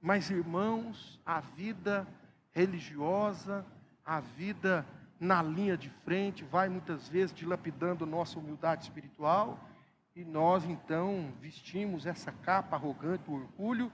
Mas, 0.00 0.30
irmãos, 0.30 1.20
a 1.26 1.40
vida 1.40 2.06
religiosa, 2.52 3.66
a 4.06 4.20
vida 4.20 4.86
na 5.18 5.42
linha 5.42 5.76
de 5.76 5.90
frente, 6.04 6.44
vai 6.44 6.68
muitas 6.68 7.08
vezes 7.08 7.34
dilapidando 7.34 8.06
nossa 8.06 8.38
humildade 8.38 8.84
espiritual. 8.84 9.58
E 10.14 10.24
nós 10.24 10.64
então 10.64 11.32
vestimos 11.40 12.06
essa 12.06 12.30
capa 12.30 12.76
arrogante 12.76 13.24
do 13.24 13.34
orgulho 13.34 13.90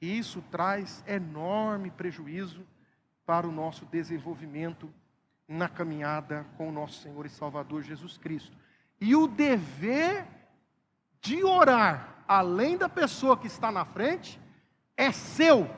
e 0.00 0.18
isso 0.18 0.42
traz 0.50 1.02
enorme 1.06 1.90
prejuízo 1.90 2.66
para 3.24 3.46
o 3.46 3.52
nosso 3.52 3.86
desenvolvimento 3.86 4.92
na 5.48 5.68
caminhada 5.68 6.44
com 6.56 6.68
o 6.68 6.72
nosso 6.72 7.00
Senhor 7.00 7.24
e 7.24 7.30
Salvador 7.30 7.82
Jesus 7.82 8.18
Cristo. 8.18 8.61
E 9.02 9.16
o 9.16 9.26
dever 9.26 10.24
de 11.20 11.42
orar, 11.42 12.22
além 12.28 12.76
da 12.76 12.88
pessoa 12.88 13.36
que 13.36 13.48
está 13.48 13.72
na 13.72 13.84
frente, 13.84 14.38
é 14.96 15.10
seu, 15.10 15.68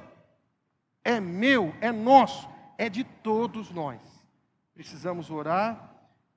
é 1.03 1.19
meu, 1.21 1.75
é 1.81 1.91
nosso, 1.91 2.47
é 2.77 2.91
de 2.91 3.03
todos 3.03 3.71
nós. 3.71 3.99
Precisamos 4.75 5.31
orar, 5.31 5.91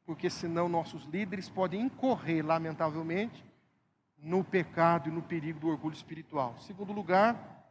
porque 0.06 0.30
senão 0.30 0.70
nossos 0.70 1.04
líderes 1.04 1.50
podem 1.50 1.82
incorrer, 1.82 2.42
lamentavelmente, 2.42 3.44
no 4.18 4.42
pecado 4.42 5.10
e 5.10 5.12
no 5.12 5.22
perigo 5.22 5.60
do 5.60 5.68
orgulho 5.68 5.94
espiritual. 5.94 6.56
Segundo 6.60 6.94
lugar, 6.94 7.68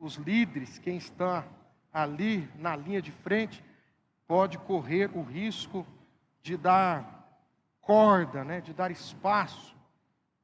os 0.00 0.16
líderes, 0.16 0.80
quem 0.80 0.96
está 0.96 1.44
ali 1.92 2.50
na 2.56 2.74
linha 2.74 3.00
de 3.00 3.12
frente, 3.12 3.62
pode 4.26 4.58
correr 4.58 5.16
o 5.16 5.22
risco 5.22 5.86
de 6.42 6.56
dar 6.56 7.13
corda, 7.84 8.44
né, 8.44 8.60
de 8.60 8.72
dar 8.72 8.90
espaço 8.90 9.74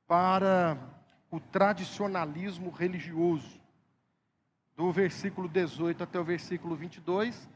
para 0.06 0.76
o 1.30 1.38
tradicionalismo 1.38 2.70
religioso. 2.70 3.60
Do 4.76 4.90
versículo 4.90 5.48
18 5.48 6.02
até 6.02 6.18
o 6.18 6.24
versículo 6.24 6.74
22, 6.74 7.48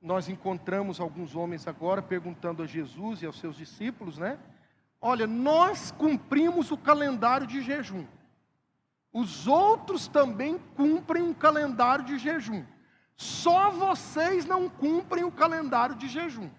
nós 0.00 0.28
encontramos 0.28 1.00
alguns 1.00 1.36
homens 1.36 1.68
agora 1.68 2.02
perguntando 2.02 2.62
a 2.62 2.66
Jesus 2.66 3.22
e 3.22 3.26
aos 3.26 3.38
seus 3.38 3.56
discípulos, 3.56 4.18
né? 4.18 4.38
Olha, 5.00 5.26
nós 5.26 5.90
cumprimos 5.92 6.70
o 6.70 6.76
calendário 6.76 7.46
de 7.46 7.62
jejum. 7.62 8.04
Os 9.12 9.46
outros 9.46 10.08
também 10.08 10.58
cumprem 10.76 11.22
um 11.22 11.34
calendário 11.34 12.04
de 12.04 12.18
jejum. 12.18 12.64
Só 13.16 13.70
vocês 13.70 14.46
não 14.46 14.68
cumprem 14.68 15.24
o 15.24 15.30
calendário 15.30 15.94
de 15.94 16.08
jejum. 16.08 16.50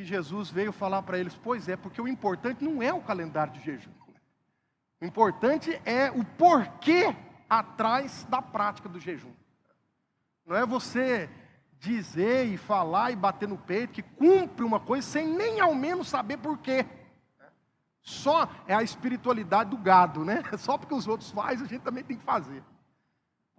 E 0.00 0.04
Jesus 0.04 0.48
veio 0.48 0.72
falar 0.72 1.02
para 1.02 1.18
eles: 1.18 1.36
Pois 1.36 1.68
é, 1.68 1.76
porque 1.76 2.00
o 2.00 2.08
importante 2.08 2.64
não 2.64 2.82
é 2.82 2.90
o 2.90 3.02
calendário 3.02 3.52
de 3.52 3.60
jejum. 3.60 3.90
O 4.98 5.04
importante 5.04 5.78
é 5.84 6.10
o 6.10 6.24
porquê 6.24 7.14
atrás 7.50 8.26
da 8.30 8.40
prática 8.40 8.88
do 8.88 8.98
jejum. 8.98 9.32
Não 10.46 10.56
é 10.56 10.64
você 10.64 11.28
dizer 11.78 12.46
e 12.46 12.56
falar 12.56 13.10
e 13.10 13.16
bater 13.16 13.46
no 13.46 13.58
peito 13.58 13.92
que 13.92 14.02
cumpre 14.02 14.64
uma 14.64 14.80
coisa 14.80 15.06
sem 15.06 15.26
nem 15.26 15.60
ao 15.60 15.74
menos 15.74 16.08
saber 16.08 16.38
porquê. 16.38 16.86
Só 18.00 18.48
é 18.66 18.74
a 18.74 18.82
espiritualidade 18.82 19.68
do 19.68 19.76
gado, 19.76 20.24
né? 20.24 20.42
Só 20.56 20.78
porque 20.78 20.94
os 20.94 21.06
outros 21.06 21.30
fazem, 21.30 21.66
a 21.66 21.68
gente 21.68 21.82
também 21.82 22.02
tem 22.02 22.16
que 22.16 22.24
fazer. 22.24 22.64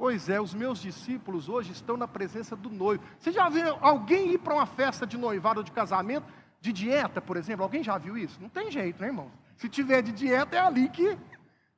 Pois 0.02 0.30
é, 0.30 0.42
os 0.42 0.52
meus 0.52 0.82
discípulos 0.82 1.48
hoje 1.48 1.74
estão 1.74 1.96
na 1.96 2.08
presença 2.08 2.56
do 2.56 2.72
noivo. 2.72 3.04
Você 3.20 3.32
já 3.32 3.48
viu 3.50 3.78
alguém 3.82 4.32
ir 4.32 4.40
para 4.40 4.56
uma 4.56 4.66
festa 4.66 5.06
de 5.06 5.16
noivado 5.16 5.60
ou 5.60 5.64
de 5.64 5.72
casamento, 5.72 6.26
de 6.60 6.74
dieta, 6.74 7.22
por 7.22 7.38
exemplo? 7.38 7.62
Alguém 7.62 7.84
já 7.84 8.00
viu 8.00 8.18
isso? 8.18 8.42
Não 8.42 8.50
tem 8.50 8.72
jeito, 8.72 9.00
né, 9.00 9.10
irmão? 9.10 9.32
Se 9.58 9.70
tiver 9.70 10.02
de 10.02 10.12
dieta, 10.12 10.56
é 10.56 10.60
ali 10.60 10.90
que, 10.90 11.16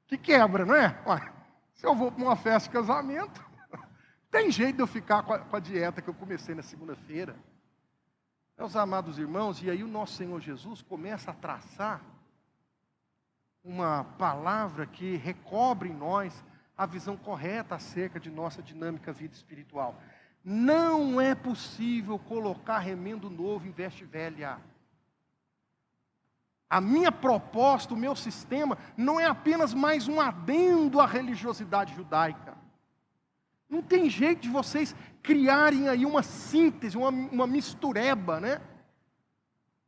que 0.08 0.18
quebra, 0.18 0.66
não 0.66 0.74
é? 0.74 0.98
Ué, 1.06 1.34
se 1.74 1.86
eu 1.86 1.94
vou 1.94 2.14
para 2.14 2.24
uma 2.24 2.38
festa 2.38 2.70
de 2.70 2.78
casamento, 2.78 3.46
tem 4.32 4.50
jeito 4.50 4.78
de 4.78 4.84
eu 4.84 4.88
ficar 4.88 5.24
com 5.24 5.34
a, 5.34 5.40
com 5.40 5.58
a 5.58 5.60
dieta 5.60 6.02
que 6.02 6.10
eu 6.10 6.14
comecei 6.14 6.56
na 6.56 6.64
segunda-feira. 6.64 7.36
Meus 8.58 8.74
amados 8.78 9.20
irmãos, 9.20 9.62
e 9.62 9.70
aí 9.70 9.84
o 9.84 9.88
nosso 9.88 10.14
Senhor 10.14 10.40
Jesus 10.40 10.82
começa 10.82 11.32
a 11.32 11.34
traçar 11.34 12.00
uma 13.62 14.06
palavra 14.18 14.86
que 14.86 15.18
recobre 15.18 15.90
em 15.90 15.94
nós 15.94 16.42
a 16.84 16.88
visão 16.88 17.16
correta 17.16 17.76
acerca 17.76 18.20
de 18.20 18.30
nossa 18.30 18.62
dinâmica 18.62 19.14
vida 19.14 19.34
espiritual. 19.34 20.02
Não 20.44 21.20
é 21.22 21.34
possível 21.34 22.20
colocar 22.20 22.80
remendo 22.80 23.30
novo 23.30 23.68
em 23.68 23.72
veste 23.72 24.04
velha. 24.04 24.60
A 26.70 26.82
minha 26.82 27.12
proposta, 27.12 27.94
o 27.94 27.98
meu 27.98 28.16
sistema, 28.16 28.78
não 28.98 29.20
é 29.20 29.26
apenas 29.26 29.74
mais 29.74 30.08
um 30.08 30.20
adendo 30.20 31.00
à 31.00 31.06
religiosidade 31.06 31.96
judaica. 31.96 32.58
Não 33.70 33.82
tem 33.82 34.10
jeito 34.10 34.42
de 34.42 34.50
vocês 34.50 34.96
criarem 35.22 35.88
aí 35.88 36.06
uma 36.06 36.22
síntese, 36.22 36.98
uma, 36.98 37.10
uma 37.10 37.48
mistureba, 37.48 38.40
né? 38.40 38.62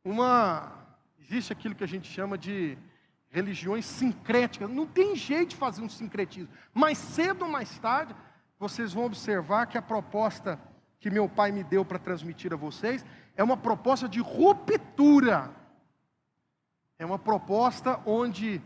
Uma. 0.02 0.72
Existe 1.20 1.52
aquilo 1.52 1.74
que 1.74 1.84
a 1.84 1.88
gente 1.88 2.10
chama 2.10 2.38
de 2.38 2.78
religiões 3.30 3.84
sincréticas. 3.84 4.70
Não 4.70 4.86
tem 4.86 5.14
jeito 5.16 5.50
de 5.50 5.56
fazer 5.56 5.82
um 5.82 5.88
sincretismo. 5.88 6.48
Mais 6.72 6.98
cedo 6.98 7.44
ou 7.44 7.50
mais 7.50 7.78
tarde, 7.78 8.14
vocês 8.58 8.92
vão 8.92 9.04
observar 9.04 9.66
que 9.66 9.76
a 9.76 9.82
proposta 9.82 10.58
que 10.98 11.10
meu 11.10 11.28
pai 11.28 11.52
me 11.52 11.62
deu 11.62 11.84
para 11.84 11.98
transmitir 11.98 12.52
a 12.52 12.56
vocês 12.56 13.04
é 13.36 13.44
uma 13.44 13.56
proposta 13.56 14.08
de 14.08 14.20
ruptura. 14.20 15.50
É 16.98 17.04
uma 17.04 17.18
proposta 17.18 18.00
onde 18.06 18.62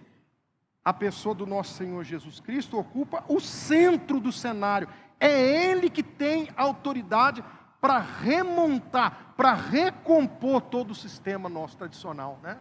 a 0.84 0.92
pessoa 0.92 1.34
do 1.34 1.46
nosso 1.46 1.74
Senhor 1.74 2.04
Jesus 2.04 2.40
Cristo 2.40 2.78
ocupa 2.78 3.24
o 3.28 3.40
centro 3.40 4.20
do 4.20 4.30
cenário. 4.30 4.88
É 5.18 5.30
Ele 5.70 5.90
que 5.90 6.02
tem 6.02 6.48
autoridade 6.56 7.44
para 7.80 7.98
remontar, 7.98 9.34
para 9.36 9.52
recompor 9.52 10.60
todo 10.60 10.92
o 10.92 10.94
sistema 10.94 11.48
nosso 11.48 11.76
tradicional, 11.76 12.38
né? 12.42 12.58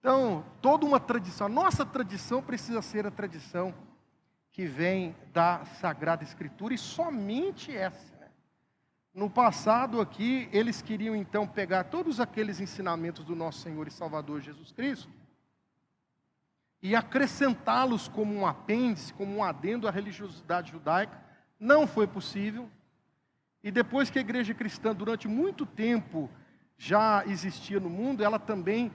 Então, 0.00 0.42
toda 0.62 0.86
uma 0.86 0.98
tradição, 0.98 1.46
a 1.46 1.50
nossa 1.50 1.84
tradição 1.84 2.42
precisa 2.42 2.80
ser 2.80 3.06
a 3.06 3.10
tradição 3.10 3.74
que 4.50 4.66
vem 4.66 5.14
da 5.30 5.62
Sagrada 5.78 6.24
Escritura 6.24 6.72
e 6.72 6.78
somente 6.78 7.76
essa. 7.76 8.16
Né? 8.16 8.28
No 9.12 9.28
passado 9.28 10.00
aqui, 10.00 10.48
eles 10.52 10.80
queriam 10.80 11.14
então 11.14 11.46
pegar 11.46 11.84
todos 11.84 12.18
aqueles 12.18 12.60
ensinamentos 12.60 13.24
do 13.24 13.36
nosso 13.36 13.60
Senhor 13.60 13.86
e 13.86 13.90
Salvador 13.90 14.40
Jesus 14.40 14.72
Cristo 14.72 15.12
e 16.82 16.96
acrescentá-los 16.96 18.08
como 18.08 18.34
um 18.34 18.46
apêndice, 18.46 19.12
como 19.12 19.36
um 19.36 19.44
adendo 19.44 19.86
à 19.86 19.90
religiosidade 19.90 20.72
judaica. 20.72 21.22
Não 21.58 21.86
foi 21.86 22.06
possível. 22.06 22.70
E 23.62 23.70
depois 23.70 24.08
que 24.08 24.18
a 24.18 24.22
igreja 24.22 24.54
cristã, 24.54 24.94
durante 24.94 25.28
muito 25.28 25.66
tempo, 25.66 26.30
já 26.78 27.22
existia 27.26 27.78
no 27.78 27.90
mundo, 27.90 28.24
ela 28.24 28.38
também 28.38 28.90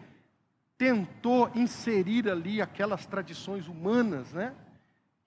tentou 0.78 1.50
inserir 1.56 2.30
ali 2.30 2.62
aquelas 2.62 3.06
tradições 3.06 3.68
humanas, 3.68 4.34
né? 4.34 4.54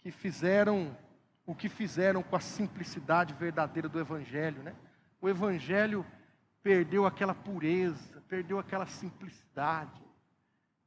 Que 0.00 0.10
fizeram 0.10 0.96
o 1.46 1.54
que 1.54 1.68
fizeram 1.68 2.22
com 2.22 2.36
a 2.36 2.40
simplicidade 2.40 3.32
verdadeira 3.32 3.88
do 3.88 3.98
Evangelho, 3.98 4.62
né? 4.62 4.74
O 5.18 5.28
Evangelho 5.28 6.04
perdeu 6.62 7.06
aquela 7.06 7.34
pureza, 7.34 8.22
perdeu 8.28 8.58
aquela 8.58 8.86
simplicidade, 8.86 10.02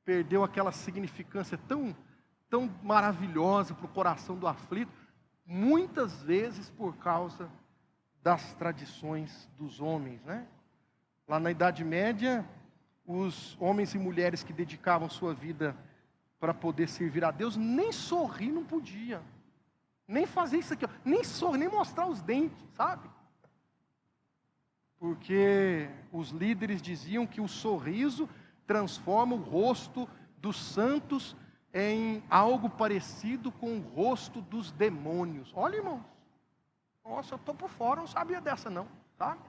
perdeu 0.06 0.44
aquela 0.44 0.72
significância 0.72 1.58
tão, 1.58 1.96
tão 2.48 2.70
maravilhosa 2.84 3.74
para 3.74 3.88
o 3.88 3.90
coração 3.90 4.38
do 4.38 4.48
aflito, 4.48 4.94
muitas 5.44 6.22
vezes 6.22 6.70
por 6.70 6.96
causa 6.98 7.50
das 8.22 8.54
tradições 8.54 9.50
dos 9.58 9.80
homens, 9.80 10.24
né? 10.24 10.48
Lá 11.28 11.40
na 11.40 11.50
Idade 11.50 11.84
Média, 11.84 12.48
os 13.12 13.58
homens 13.60 13.94
e 13.94 14.00
mulheres 14.00 14.44
que 14.44 14.54
dedicavam 14.54 15.10
sua 15.10 15.34
vida 15.34 15.76
para 16.40 16.54
poder 16.54 16.88
servir 16.88 17.24
a 17.24 17.32
Deus, 17.32 17.56
nem 17.56 17.92
sorrir 17.92 18.52
não 18.52 18.64
podia. 18.64 19.22
Nem 20.08 20.26
fazer 20.26 20.58
isso 20.58 20.74
aqui, 20.74 20.86
nem 21.06 21.24
sorrir, 21.24 21.60
nem 21.60 21.70
mostrar 21.70 22.08
os 22.08 22.22
dentes, 22.22 22.58
sabe? 22.74 23.10
Porque 24.98 25.90
os 26.12 26.30
líderes 26.30 26.82
diziam 26.82 27.26
que 27.26 27.42
o 27.42 27.48
sorriso 27.48 28.30
transforma 28.66 29.36
o 29.36 29.42
rosto 29.42 30.08
dos 30.38 30.58
santos 30.58 31.36
em 31.74 32.24
algo 32.30 32.70
parecido 32.70 33.52
com 33.52 33.78
o 33.78 33.82
rosto 33.82 34.42
dos 34.42 34.72
demônios. 34.72 35.52
Olha, 35.56 35.78
irmãos. 35.78 36.04
Nossa, 37.04 37.34
eu 37.34 37.38
estou 37.38 37.56
por 37.56 37.70
fora, 37.70 38.02
não 38.02 38.08
sabia 38.08 38.40
dessa 38.40 38.70
não, 38.70 38.88
sabe? 39.18 39.42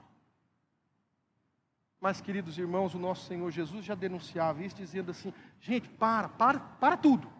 Mas, 2.03 2.19
queridos 2.19 2.57
irmãos, 2.57 2.93
o 2.93 2.99
nosso 2.99 3.25
Senhor 3.27 3.49
Jesus 3.49 3.85
já 3.85 3.95
denunciava 3.95 4.61
isso, 4.61 4.75
dizendo 4.75 5.11
assim: 5.11 5.33
gente, 5.61 5.87
para, 5.87 6.27
para, 6.27 6.59
para 6.59 6.97
tudo. 6.97 7.31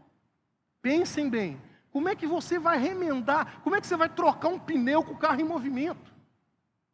Pensem 0.81 1.29
bem. 1.29 1.61
Como 1.91 2.07
é 2.07 2.15
que 2.15 2.25
você 2.25 2.57
vai 2.57 2.77
remendar? 2.77 3.59
Como 3.61 3.75
é 3.75 3.81
que 3.81 3.85
você 3.85 3.97
vai 3.97 4.07
trocar 4.07 4.47
um 4.47 4.57
pneu 4.57 5.03
com 5.03 5.15
o 5.15 5.17
carro 5.17 5.41
em 5.41 5.43
movimento? 5.43 6.13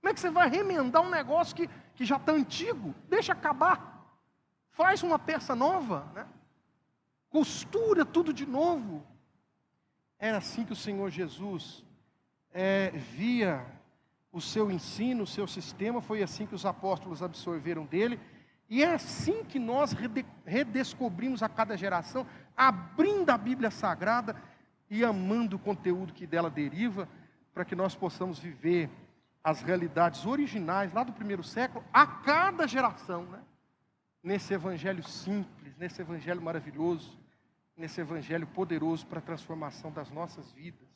Como 0.02 0.10
é 0.10 0.16
que 0.16 0.20
você 0.20 0.32
vai 0.32 0.50
remendar 0.50 1.04
um 1.04 1.12
negócio 1.12 1.56
que, 1.56 1.70
que 1.94 2.04
já 2.04 2.16
está 2.16 2.32
antigo? 2.32 2.96
Deixa 3.08 3.34
acabar. 3.34 4.04
Faz 4.72 5.04
uma 5.04 5.20
peça 5.20 5.56
nova, 5.56 6.12
né? 6.16 6.26
costura 7.30 8.04
tudo 8.04 8.34
de 8.34 8.48
novo. 8.48 9.06
Era 10.18 10.40
assim 10.40 10.66
que 10.66 10.74
o 10.74 10.76
Senhor 10.76 11.12
Jesus 11.12 11.86
é, 12.52 12.90
via 12.90 13.64
o 14.32 14.40
seu 14.40 14.72
ensino, 14.72 15.24
o 15.24 15.28
seu 15.28 15.48
sistema, 15.48 16.02
foi 16.02 16.22
assim 16.22 16.46
que 16.46 16.56
os 16.56 16.66
apóstolos 16.66 17.24
absorveram 17.24 17.86
dele, 17.86 18.20
e 18.70 18.84
é 18.84 18.94
assim 18.94 19.44
que 19.44 19.58
nós 19.58 19.96
redescobrimos 20.46 21.42
a 21.42 21.50
cada 21.50 21.76
geração, 21.76 22.26
abrindo 22.56 23.32
a 23.32 23.38
Bíblia 23.38 23.72
Sagrada 23.72 24.36
e 24.90 25.04
amando 25.04 25.56
o 25.56 25.60
conteúdo 25.60 26.14
que 26.14 26.28
dela 26.28 26.50
deriva, 26.50 27.10
para 27.54 27.66
que 27.66 27.76
nós 27.76 27.96
possamos 27.96 28.38
viver 28.38 28.90
as 29.44 29.62
realidades 29.62 30.26
originais 30.26 30.94
lá 30.94 31.04
do 31.04 31.14
primeiro 31.14 31.44
século, 31.44 31.84
a 31.92 32.06
cada 32.06 32.68
geração, 32.68 33.24
né? 33.24 33.42
nesse 34.22 34.54
evangelho 34.54 35.04
simples, 35.04 35.76
nesse 35.78 36.02
evangelho 36.02 36.42
maravilhoso, 36.42 37.18
nesse 37.76 38.02
evangelho 38.02 38.46
poderoso 38.46 39.08
para 39.08 39.20
a 39.20 39.22
transformação 39.22 39.92
das 39.92 40.12
nossas 40.12 40.52
vidas. 40.52 40.88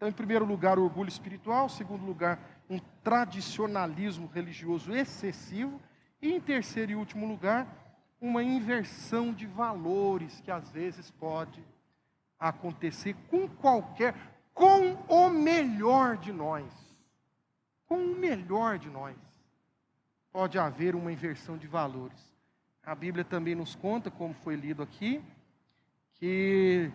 Então, 0.00 0.08
em 0.08 0.12
primeiro 0.12 0.46
lugar, 0.46 0.78
orgulho 0.78 1.10
espiritual, 1.10 1.66
em 1.66 1.68
segundo 1.68 2.06
lugar, 2.06 2.40
um 2.70 2.78
tradicionalismo 3.04 4.30
religioso 4.32 4.94
excessivo, 4.94 5.78
e 6.22 6.32
em 6.32 6.40
terceiro 6.40 6.92
e 6.92 6.94
último 6.94 7.28
lugar, 7.28 7.68
uma 8.18 8.42
inversão 8.42 9.30
de 9.30 9.46
valores 9.46 10.40
que 10.40 10.50
às 10.50 10.70
vezes 10.70 11.10
pode 11.10 11.62
acontecer 12.38 13.14
com 13.28 13.46
qualquer, 13.46 14.14
com 14.54 14.94
o 15.06 15.28
melhor 15.28 16.16
de 16.16 16.32
nós. 16.32 16.64
Com 17.86 17.98
o 17.98 18.16
melhor 18.16 18.78
de 18.78 18.88
nós. 18.88 19.18
Pode 20.32 20.58
haver 20.58 20.94
uma 20.94 21.12
inversão 21.12 21.58
de 21.58 21.66
valores. 21.66 22.34
A 22.82 22.94
Bíblia 22.94 23.22
também 23.22 23.54
nos 23.54 23.74
conta, 23.74 24.10
como 24.10 24.32
foi 24.32 24.56
lido 24.56 24.82
aqui, 24.82 25.22
que 26.14 26.90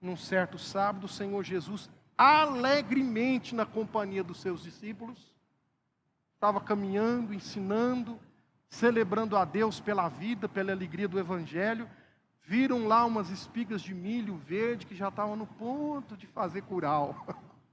num 0.00 0.16
certo 0.16 0.58
sábado 0.58 1.04
o 1.04 1.08
Senhor 1.08 1.44
Jesus 1.44 1.90
alegremente 2.18 3.54
na 3.54 3.64
companhia 3.64 4.24
dos 4.24 4.40
seus 4.40 4.60
discípulos, 4.60 5.32
estava 6.34 6.60
caminhando, 6.60 7.32
ensinando, 7.32 8.18
celebrando 8.68 9.36
a 9.36 9.44
Deus 9.44 9.78
pela 9.78 10.08
vida, 10.08 10.48
pela 10.48 10.72
alegria 10.72 11.06
do 11.06 11.18
Evangelho. 11.18 11.88
Viram 12.42 12.88
lá 12.88 13.04
umas 13.04 13.30
espigas 13.30 13.80
de 13.80 13.94
milho 13.94 14.36
verde 14.36 14.84
que 14.84 14.96
já 14.96 15.08
estavam 15.08 15.36
no 15.36 15.46
ponto 15.46 16.16
de 16.16 16.26
fazer 16.26 16.62
curau, 16.62 17.24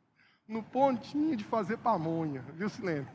no 0.48 0.62
pontinho 0.62 1.36
de 1.36 1.44
fazer 1.44 1.78
pamonha, 1.78 2.44
viu, 2.54 2.70
Silene? 2.70 3.08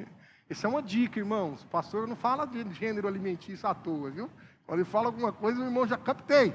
Essa 0.49 0.67
é 0.67 0.71
uma 0.71 0.83
dica, 0.83 1.21
irmãos. 1.21 1.63
O 1.63 1.67
pastor 1.69 2.09
não 2.09 2.17
fala 2.17 2.45
de 2.45 2.69
gênero 2.75 3.07
alimentício 3.07 3.69
à 3.69 3.75
toa, 3.75 4.11
viu? 4.11 4.29
Quando 4.67 4.81
ele 4.81 4.89
fala 4.89 5.07
alguma 5.07 5.33
coisa, 5.33 5.61
o 5.61 5.65
irmão 5.65 5.87
já 5.87 5.97
captei. 5.97 6.53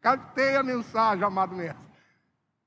Captei 0.00 0.54
a 0.54 0.62
mensagem, 0.62 1.24
amado 1.24 1.56
mestre. 1.56 1.83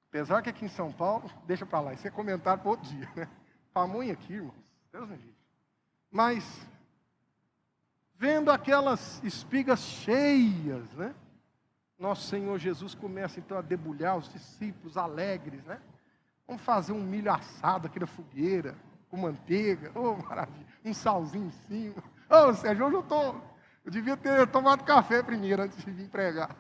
Apesar 0.10 0.42
que 0.42 0.50
aqui 0.50 0.66
em 0.66 0.70
São 0.70 0.92
Paulo, 0.92 1.30
deixa 1.46 1.66
para 1.66 1.80
lá, 1.80 1.94
isso 1.94 2.08
é 2.08 2.12
comentário 2.12 2.62
para 2.62 2.72
outro 2.72 2.88
dia, 2.88 3.10
né? 3.16 3.28
Pamonha 3.74 4.14
aqui, 4.14 4.34
irmãos, 4.34 4.56
Deus 4.92 5.08
me 5.08 5.16
livre. 5.16 5.38
Mas, 6.10 6.68
vendo 8.16 8.50
aquelas 8.50 9.22
espigas 9.24 9.80
cheias, 9.80 10.92
né? 10.94 11.14
Nosso 12.00 12.28
Senhor 12.28 12.58
Jesus 12.60 12.94
começa 12.94 13.40
então 13.40 13.58
a 13.58 13.62
debulhar 13.62 14.18
os 14.18 14.32
discípulos 14.32 14.98
alegres, 14.98 15.64
né? 15.66 15.82
Vamos 16.48 16.62
fazer 16.62 16.94
um 16.94 17.04
milho 17.04 17.32
assado 17.32 17.88
aqui 17.88 18.00
na 18.00 18.08
fogueira, 18.08 18.76
com 19.10 19.18
manteiga, 19.18 19.92
oh 19.96 20.16
maravilha, 20.16 20.66
um 20.86 20.94
salzinho 20.94 21.48
em 21.48 21.52
cima. 21.52 22.04
Ô 22.30 22.50
oh, 22.50 22.54
Sérgio, 22.54 22.86
hoje 22.86 22.96
eu 22.96 23.04
tô, 23.04 23.36
eu 23.84 23.92
devia 23.92 24.16
ter 24.16 24.48
tomado 24.48 24.84
café 24.84 25.22
primeiro 25.22 25.64
antes 25.64 25.84
de 25.84 25.92
vir 25.92 26.10
pregar. 26.10 26.56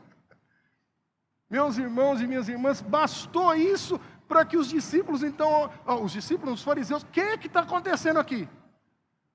Meus 1.50 1.78
irmãos 1.78 2.22
e 2.22 2.28
minhas 2.28 2.50
irmãs, 2.50 2.82
bastou 2.82 3.56
isso 3.56 4.00
para 4.28 4.46
que 4.46 4.58
os 4.58 4.68
discípulos, 4.68 5.24
então, 5.24 5.72
os 6.04 6.12
discípulos, 6.12 6.56
os 6.56 6.64
fariseus, 6.64 7.04
o 7.04 7.06
que 7.06 7.22
está 7.22 7.62
acontecendo 7.62 8.20
aqui? 8.20 8.48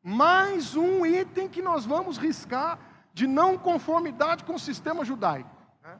Mais 0.02 0.76
um 0.76 1.06
item 1.06 1.48
que 1.48 1.62
nós 1.62 1.86
vamos 1.86 2.18
riscar 2.18 2.78
de 3.14 3.26
não 3.26 3.56
conformidade 3.56 4.44
com 4.44 4.54
o 4.54 4.58
sistema 4.58 5.04
judaico. 5.04 5.50
Né? 5.82 5.98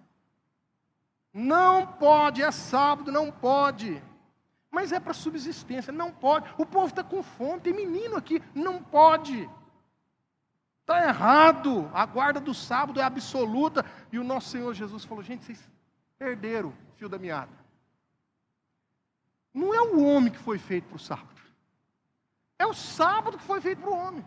Não 1.33 1.87
pode, 1.87 2.43
é 2.43 2.51
sábado, 2.51 3.11
não 3.11 3.31
pode. 3.31 4.03
Mas 4.71 4.93
é 4.93 4.99
para 4.99 5.15
subsistência, 5.15 5.93
não 5.93 6.11
pode. 6.11 6.53
O 6.59 6.67
povo 6.67 6.89
está 6.89 7.05
com 7.05 7.23
fome, 7.23 7.61
tem 7.61 7.73
menino 7.73 8.17
aqui, 8.17 8.43
não 8.55 8.83
pode. 8.83 9.49
Está 10.81 11.07
errado. 11.07 11.91
A 11.95 12.05
guarda 12.05 12.41
do 12.41 12.53
sábado 12.53 12.99
é 12.99 13.05
absoluta. 13.05 13.85
E 14.11 14.19
o 14.19 14.25
nosso 14.25 14.49
Senhor 14.49 14.75
Jesus 14.75 15.05
falou: 15.05 15.23
gente, 15.23 15.45
vocês 15.45 15.69
perderam 16.23 16.69
o 16.69 16.97
fio 16.97 17.09
da 17.09 17.19
meada. 17.19 17.53
Não 19.53 19.75
é 19.75 19.81
o 19.83 20.05
homem 20.05 20.33
que 20.33 20.39
foi 20.39 20.57
feito 20.57 20.87
para 20.87 20.97
o 20.97 21.01
sábado. 21.01 21.43
É 22.57 22.65
o 22.65 22.73
sábado 22.73 23.37
que 23.37 23.45
foi 23.45 23.61
feito 23.61 23.81
para 23.81 23.91
o 23.91 23.97
homem. 23.97 24.25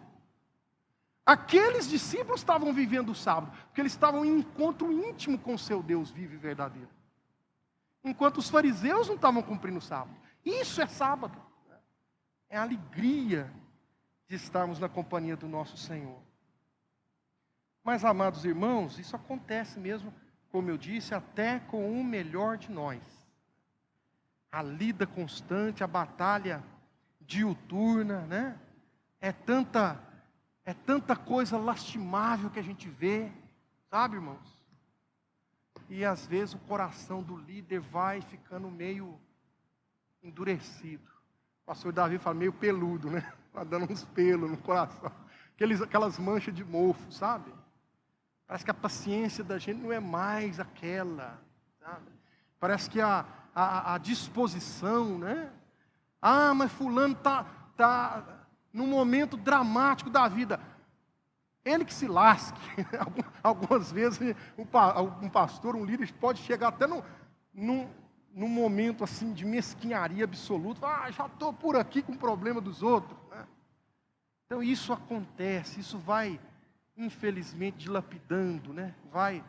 Aqueles 1.25 1.87
discípulos 1.87 2.41
estavam 2.41 2.73
vivendo 2.73 3.11
o 3.11 3.15
sábado, 3.15 3.57
porque 3.67 3.81
eles 3.81 3.93
estavam 3.93 4.25
em 4.25 4.39
encontro 4.39 4.91
íntimo 4.91 5.39
com 5.39 5.53
o 5.53 5.59
seu 5.59 5.81
Deus 5.81 6.11
vivo 6.11 6.33
e 6.33 6.37
verdadeiro. 6.37 6.89
Enquanto 8.03 8.37
os 8.39 8.49
fariseus 8.49 9.07
não 9.07 9.15
estavam 9.15 9.41
cumprindo 9.41 9.79
o 9.79 9.81
sábado. 9.81 10.15
Isso 10.43 10.81
é 10.81 10.87
sábado. 10.87 11.41
É 12.49 12.57
a 12.57 12.61
alegria 12.61 13.51
de 14.27 14.35
estarmos 14.35 14.79
na 14.79 14.89
companhia 14.89 15.37
do 15.37 15.47
nosso 15.47 15.77
Senhor. 15.77 16.21
Mas, 17.83 18.03
amados 18.03 18.43
irmãos, 18.43 18.99
isso 18.99 19.15
acontece 19.15 19.79
mesmo, 19.79 20.13
como 20.55 20.69
eu 20.69 20.77
disse, 20.77 21.13
até 21.13 21.59
com 21.59 21.99
o 21.99 22.01
melhor 22.01 22.57
de 22.57 22.71
nós. 22.71 23.01
A 24.49 24.63
lida 24.63 25.05
constante, 25.05 25.83
a 25.83 25.87
batalha 25.87 26.63
diuturna, 27.19 28.21
né? 28.21 28.57
É 29.19 29.33
tanta 29.33 30.01
é 30.63 30.73
tanta 30.73 31.13
coisa 31.13 31.57
lastimável 31.57 32.49
que 32.49 32.57
a 32.57 32.63
gente 32.63 32.87
vê, 32.87 33.29
sabe, 33.89 34.15
irmãos? 34.15 34.65
E 35.89 36.05
às 36.05 36.25
vezes 36.25 36.55
o 36.55 36.59
coração 36.59 37.21
do 37.21 37.35
líder 37.35 37.81
vai 37.81 38.21
ficando 38.21 38.71
meio 38.71 39.19
endurecido. 40.23 41.11
O 41.63 41.65
pastor 41.65 41.91
Davi 41.91 42.17
fala 42.17 42.33
meio 42.37 42.53
peludo, 42.53 43.11
né? 43.11 43.29
Está 43.47 43.61
dando 43.67 43.91
uns 43.91 44.05
pelos 44.05 44.49
no 44.49 44.57
coração. 44.57 45.11
Aqueles, 45.53 45.81
aquelas 45.81 46.17
manchas 46.17 46.55
de 46.55 46.63
mofo, 46.63 47.11
sabe? 47.11 47.51
Parece 48.47 48.63
que 48.63 48.71
a 48.71 48.75
paciência 48.75 49.43
da 49.43 49.57
gente 49.57 49.81
não 49.81 49.91
é 49.91 49.99
mais 49.99 50.59
aquela. 50.59 51.41
Parece 52.59 52.89
que 52.89 53.01
a, 53.01 53.25
a, 53.53 53.95
a 53.95 53.97
disposição, 53.97 55.17
né? 55.17 55.51
Ah, 56.21 56.53
mas 56.53 56.71
fulano 56.71 57.13
está 57.13 57.43
tá 57.75 58.45
num 58.71 58.87
momento 58.87 59.37
dramático 59.37 60.09
da 60.09 60.27
vida. 60.27 60.59
Ele 61.63 61.83
que 61.83 61.93
se 61.93 62.07
lasque. 62.07 62.59
Algumas 63.41 63.91
vezes 63.91 64.35
um 64.57 65.29
pastor, 65.29 65.75
um 65.75 65.85
líder 65.85 66.11
pode 66.13 66.39
chegar 66.41 66.67
até 66.67 66.85
num, 66.85 67.01
num, 67.51 67.89
num 68.31 68.47
momento 68.47 69.03
assim 69.03 69.33
de 69.33 69.43
mesquinharia 69.43 70.23
absoluta. 70.23 70.85
Ah, 70.85 71.09
já 71.09 71.25
estou 71.25 71.51
por 71.51 71.75
aqui 71.75 72.03
com 72.03 72.11
o 72.11 72.17
problema 72.17 72.61
dos 72.61 72.83
outros. 72.83 73.17
Né? 73.31 73.47
Então 74.45 74.61
isso 74.61 74.93
acontece, 74.93 75.79
isso 75.79 75.97
vai 75.97 76.39
infelizmente 76.97 77.77
dilapidando, 77.77 78.73
né? 78.73 78.93
vai 79.11 79.43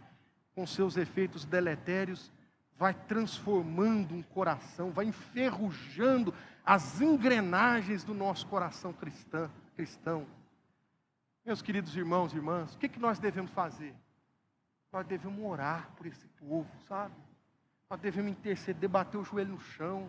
com 0.55 0.67
seus 0.67 0.97
efeitos 0.97 1.45
deletérios, 1.45 2.33
vai 2.79 2.95
transformando 2.95 4.15
um 4.15 4.23
coração, 4.23 4.91
vai 4.91 5.07
enferrujando 5.07 6.35
as 6.65 7.01
engrenagens 7.01 8.03
do 8.03 8.15
nosso 8.15 8.47
coração 8.47 8.93
cristão. 8.93 9.51
cristão. 9.75 10.27
Meus 11.45 11.63
queridos 11.63 11.97
irmãos 11.97 12.33
e 12.33 12.37
irmãs, 12.37 12.75
o 12.75 12.79
que, 12.79 12.89
que 12.89 12.99
nós 12.99 13.19
devemos 13.19 13.53
fazer? 13.53 13.95
Nós 14.93 15.07
devemos 15.07 15.45
orar 15.45 15.91
por 15.97 16.07
esse 16.07 16.27
povo, 16.29 16.69
sabe? 16.89 17.15
Nós 17.89 18.01
devemos 18.01 18.33
interceder, 18.33 18.89
bater 18.89 19.17
o 19.17 19.25
joelho 19.25 19.53
no 19.53 19.61
chão 19.61 20.09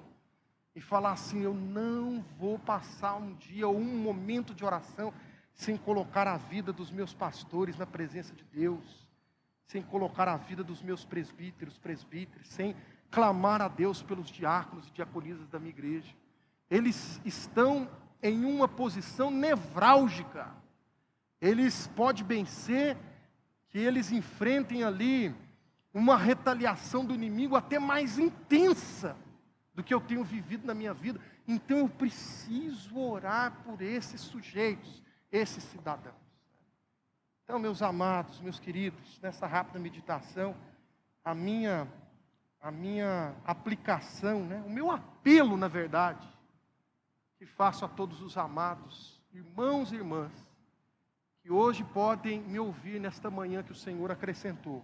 e 0.76 0.82
falar 0.82 1.12
assim: 1.12 1.42
eu 1.42 1.54
não 1.54 2.24
vou 2.40 2.58
passar 2.58 3.16
um 3.16 3.36
dia 3.36 3.68
ou 3.68 3.78
um 3.78 3.98
momento 3.98 4.56
de 4.56 4.66
oração 4.66 5.14
sem 5.58 5.76
colocar 5.76 6.28
a 6.28 6.38
vida 6.38 6.72
dos 6.72 6.92
meus 6.92 7.16
pastores 7.16 7.76
na 7.76 7.86
presença 7.86 8.34
de 8.34 8.44
Deus, 8.44 9.10
sem 9.66 9.82
colocar 9.82 10.28
a 10.28 10.38
vida 10.38 10.64
dos 10.64 10.84
meus 10.84 11.04
presbíteros, 11.04 11.80
presbíteros, 11.80 12.48
sem 12.48 12.76
clamar 13.10 13.60
a 13.60 13.68
Deus 13.68 14.04
pelos 14.04 14.30
diáconos 14.30 14.88
e 14.88 14.92
diaconisas 14.92 15.50
da 15.50 15.58
minha 15.58 15.72
igreja. 15.72 16.14
Eles 16.70 17.20
estão 17.26 17.90
em 18.22 18.46
uma 18.46 18.68
posição 18.68 19.32
nevrálgica. 19.32 20.48
Eles 21.42 21.88
pode 21.88 22.24
bem 22.24 22.46
ser 22.46 22.96
que 23.70 23.80
eles 23.80 24.12
enfrentem 24.12 24.84
ali 24.84 25.36
uma 25.92 26.16
retaliação 26.16 27.04
do 27.04 27.16
inimigo 27.16 27.56
até 27.56 27.80
mais 27.80 28.20
intensa 28.20 29.18
do 29.74 29.84
que 29.84 29.94
eu 29.94 30.00
tenho 30.00 30.24
vivido 30.24 30.68
na 30.68 30.76
minha 30.76 30.94
vida. 30.94 31.20
Então 31.48 31.80
eu 31.80 31.90
preciso 31.90 32.96
orar 33.00 33.64
por 33.66 33.82
esses 33.82 34.22
sujeitos 34.22 35.07
esses 35.32 35.64
cidadãos. 35.66 36.16
Então, 37.44 37.60
meus 37.60 37.82
amados, 37.82 38.42
meus 38.42 38.60
queridos, 38.60 39.20
nessa 39.22 39.48
rápida 39.48 39.80
meditação, 39.80 40.56
a 41.24 41.34
minha, 41.34 41.88
a 42.62 42.70
minha 42.70 43.34
aplicação, 43.46 44.44
né, 44.46 44.62
o 44.66 44.70
meu 44.70 44.92
apelo, 44.92 45.56
na 45.56 45.68
verdade, 45.68 46.28
que 47.38 47.46
faço 47.46 47.86
a 47.86 47.88
todos 47.88 48.22
os 48.22 48.38
amados, 48.38 49.22
irmãos 49.34 49.92
e 49.92 49.96
irmãs, 49.96 50.32
que 51.42 51.52
hoje 51.52 51.84
podem 51.86 52.42
me 52.42 52.60
ouvir 52.60 53.00
nesta 53.00 53.30
manhã 53.30 53.64
que 53.64 53.72
o 53.72 53.76
Senhor 53.76 54.12
acrescentou, 54.12 54.84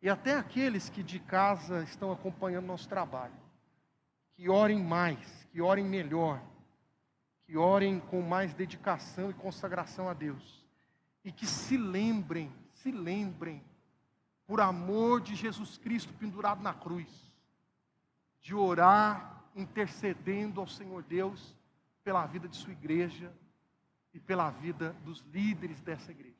e 0.00 0.08
até 0.08 0.36
aqueles 0.36 0.88
que 0.88 1.02
de 1.02 1.18
casa 1.18 1.82
estão 1.82 2.12
acompanhando 2.12 2.66
nosso 2.66 2.88
trabalho, 2.88 3.34
que 4.34 4.48
orem 4.48 4.82
mais, 4.82 5.48
que 5.50 5.60
orem 5.60 5.84
melhor, 5.84 6.40
que 7.44 7.56
orem 7.56 8.00
com 8.00 8.22
mais 8.22 8.54
dedicação 8.54 9.30
e 9.30 9.34
consagração 9.34 10.08
a 10.08 10.14
Deus. 10.14 10.64
E 11.24 11.30
que 11.30 11.46
se 11.46 11.76
lembrem, 11.76 12.52
se 12.74 12.90
lembrem, 12.90 13.62
por 14.46 14.60
amor 14.60 15.20
de 15.20 15.34
Jesus 15.34 15.78
Cristo 15.78 16.12
pendurado 16.14 16.62
na 16.62 16.74
cruz, 16.74 17.08
de 18.40 18.54
orar 18.54 19.44
intercedendo 19.54 20.60
ao 20.60 20.66
Senhor 20.66 21.02
Deus 21.02 21.56
pela 22.02 22.26
vida 22.26 22.48
de 22.48 22.56
sua 22.56 22.72
igreja 22.72 23.32
e 24.12 24.18
pela 24.18 24.50
vida 24.50 24.94
dos 25.04 25.20
líderes 25.32 25.80
dessa 25.80 26.10
igreja. 26.10 26.31